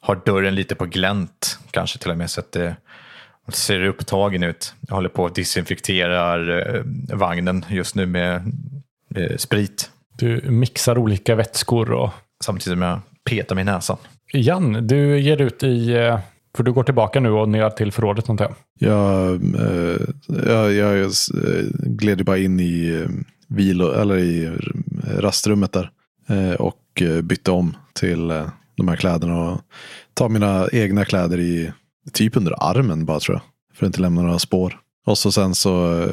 [0.00, 2.76] har dörren lite på glänt kanske till och med så att det
[3.48, 4.74] ser upptagen ut.
[4.88, 6.82] Jag håller på att disinfekterar eh,
[7.16, 8.52] vagnen just nu med
[9.14, 9.90] eh, sprit.
[10.18, 12.10] Du mixar olika vätskor och...
[12.44, 13.96] Samtidigt som jag petar mig i näsan.
[14.32, 15.96] Jan, du ger ut i...
[16.56, 18.56] För du går tillbaka nu och ner till förrådet antar jag?
[18.82, 20.00] Eh,
[20.46, 21.12] jag, jag, jag
[21.72, 23.10] gled bara in i eh,
[23.48, 24.58] vilo, eller i
[25.18, 25.90] rastrummet där.
[26.58, 28.28] Och bytte om till
[28.76, 29.60] de här kläderna och
[30.14, 31.72] tar mina egna kläder i
[32.12, 33.42] typ under armen bara tror jag.
[33.76, 34.78] För att inte lämna några spår.
[35.06, 36.04] Och så sen så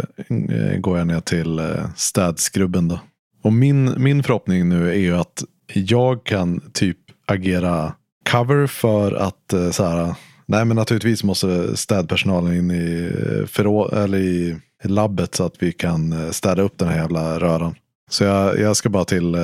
[0.77, 1.61] går jag ner till
[1.95, 2.99] städskrubben då.
[3.43, 7.93] Och min, min förhoppning nu är ju att jag kan typ agera
[8.31, 10.15] cover för att så här.
[10.47, 13.11] Nej men naturligtvis måste städpersonalen in i,
[13.59, 17.75] eh, eller i labbet så att vi kan eh, städa upp den här jävla röran.
[18.09, 19.41] Så jag, jag ska bara till eh,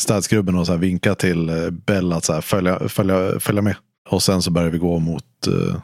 [0.00, 3.76] städskrubben och så här vinka till Bell att så här följa, följa, följa med.
[4.10, 5.74] Och sen så börjar vi gå mot uh,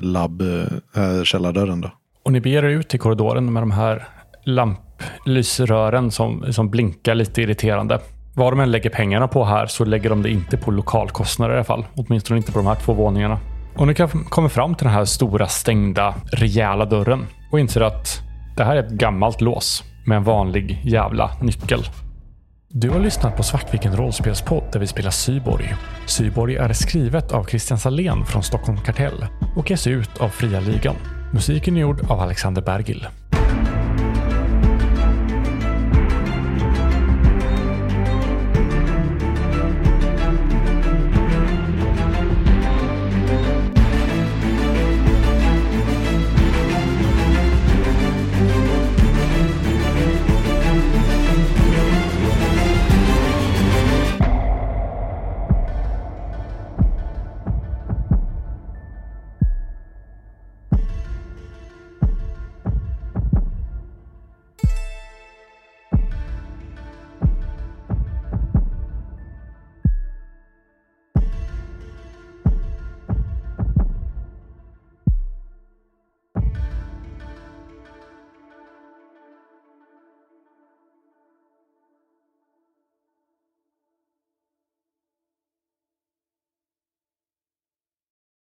[0.00, 1.80] labb, uh, källardörren.
[1.80, 1.90] Då.
[2.22, 4.08] Och ni beger er ut i korridoren med de här
[4.44, 8.00] lamplysrören som, som blinkar lite irriterande.
[8.34, 11.56] Vad de än lägger pengarna på här så lägger de det inte på lokalkostnader i
[11.56, 11.86] alla fall.
[11.94, 13.38] Åtminstone inte på de här två våningarna.
[13.76, 13.94] Och ni
[14.28, 18.20] kommer fram till den här stora stängda rejäla dörren och inser att
[18.56, 21.84] det här är ett gammalt lås med en vanlig jävla nyckel.
[22.68, 25.74] Du har lyssnat på Svartviken rollspelspodd där vi spelar Syborg.
[26.06, 30.96] Syborg är skrivet av Christian Salén från Stockholm Kartell och ges ut av Fria Ligan.
[31.32, 33.06] Musiken är gjord av Alexander Bergil.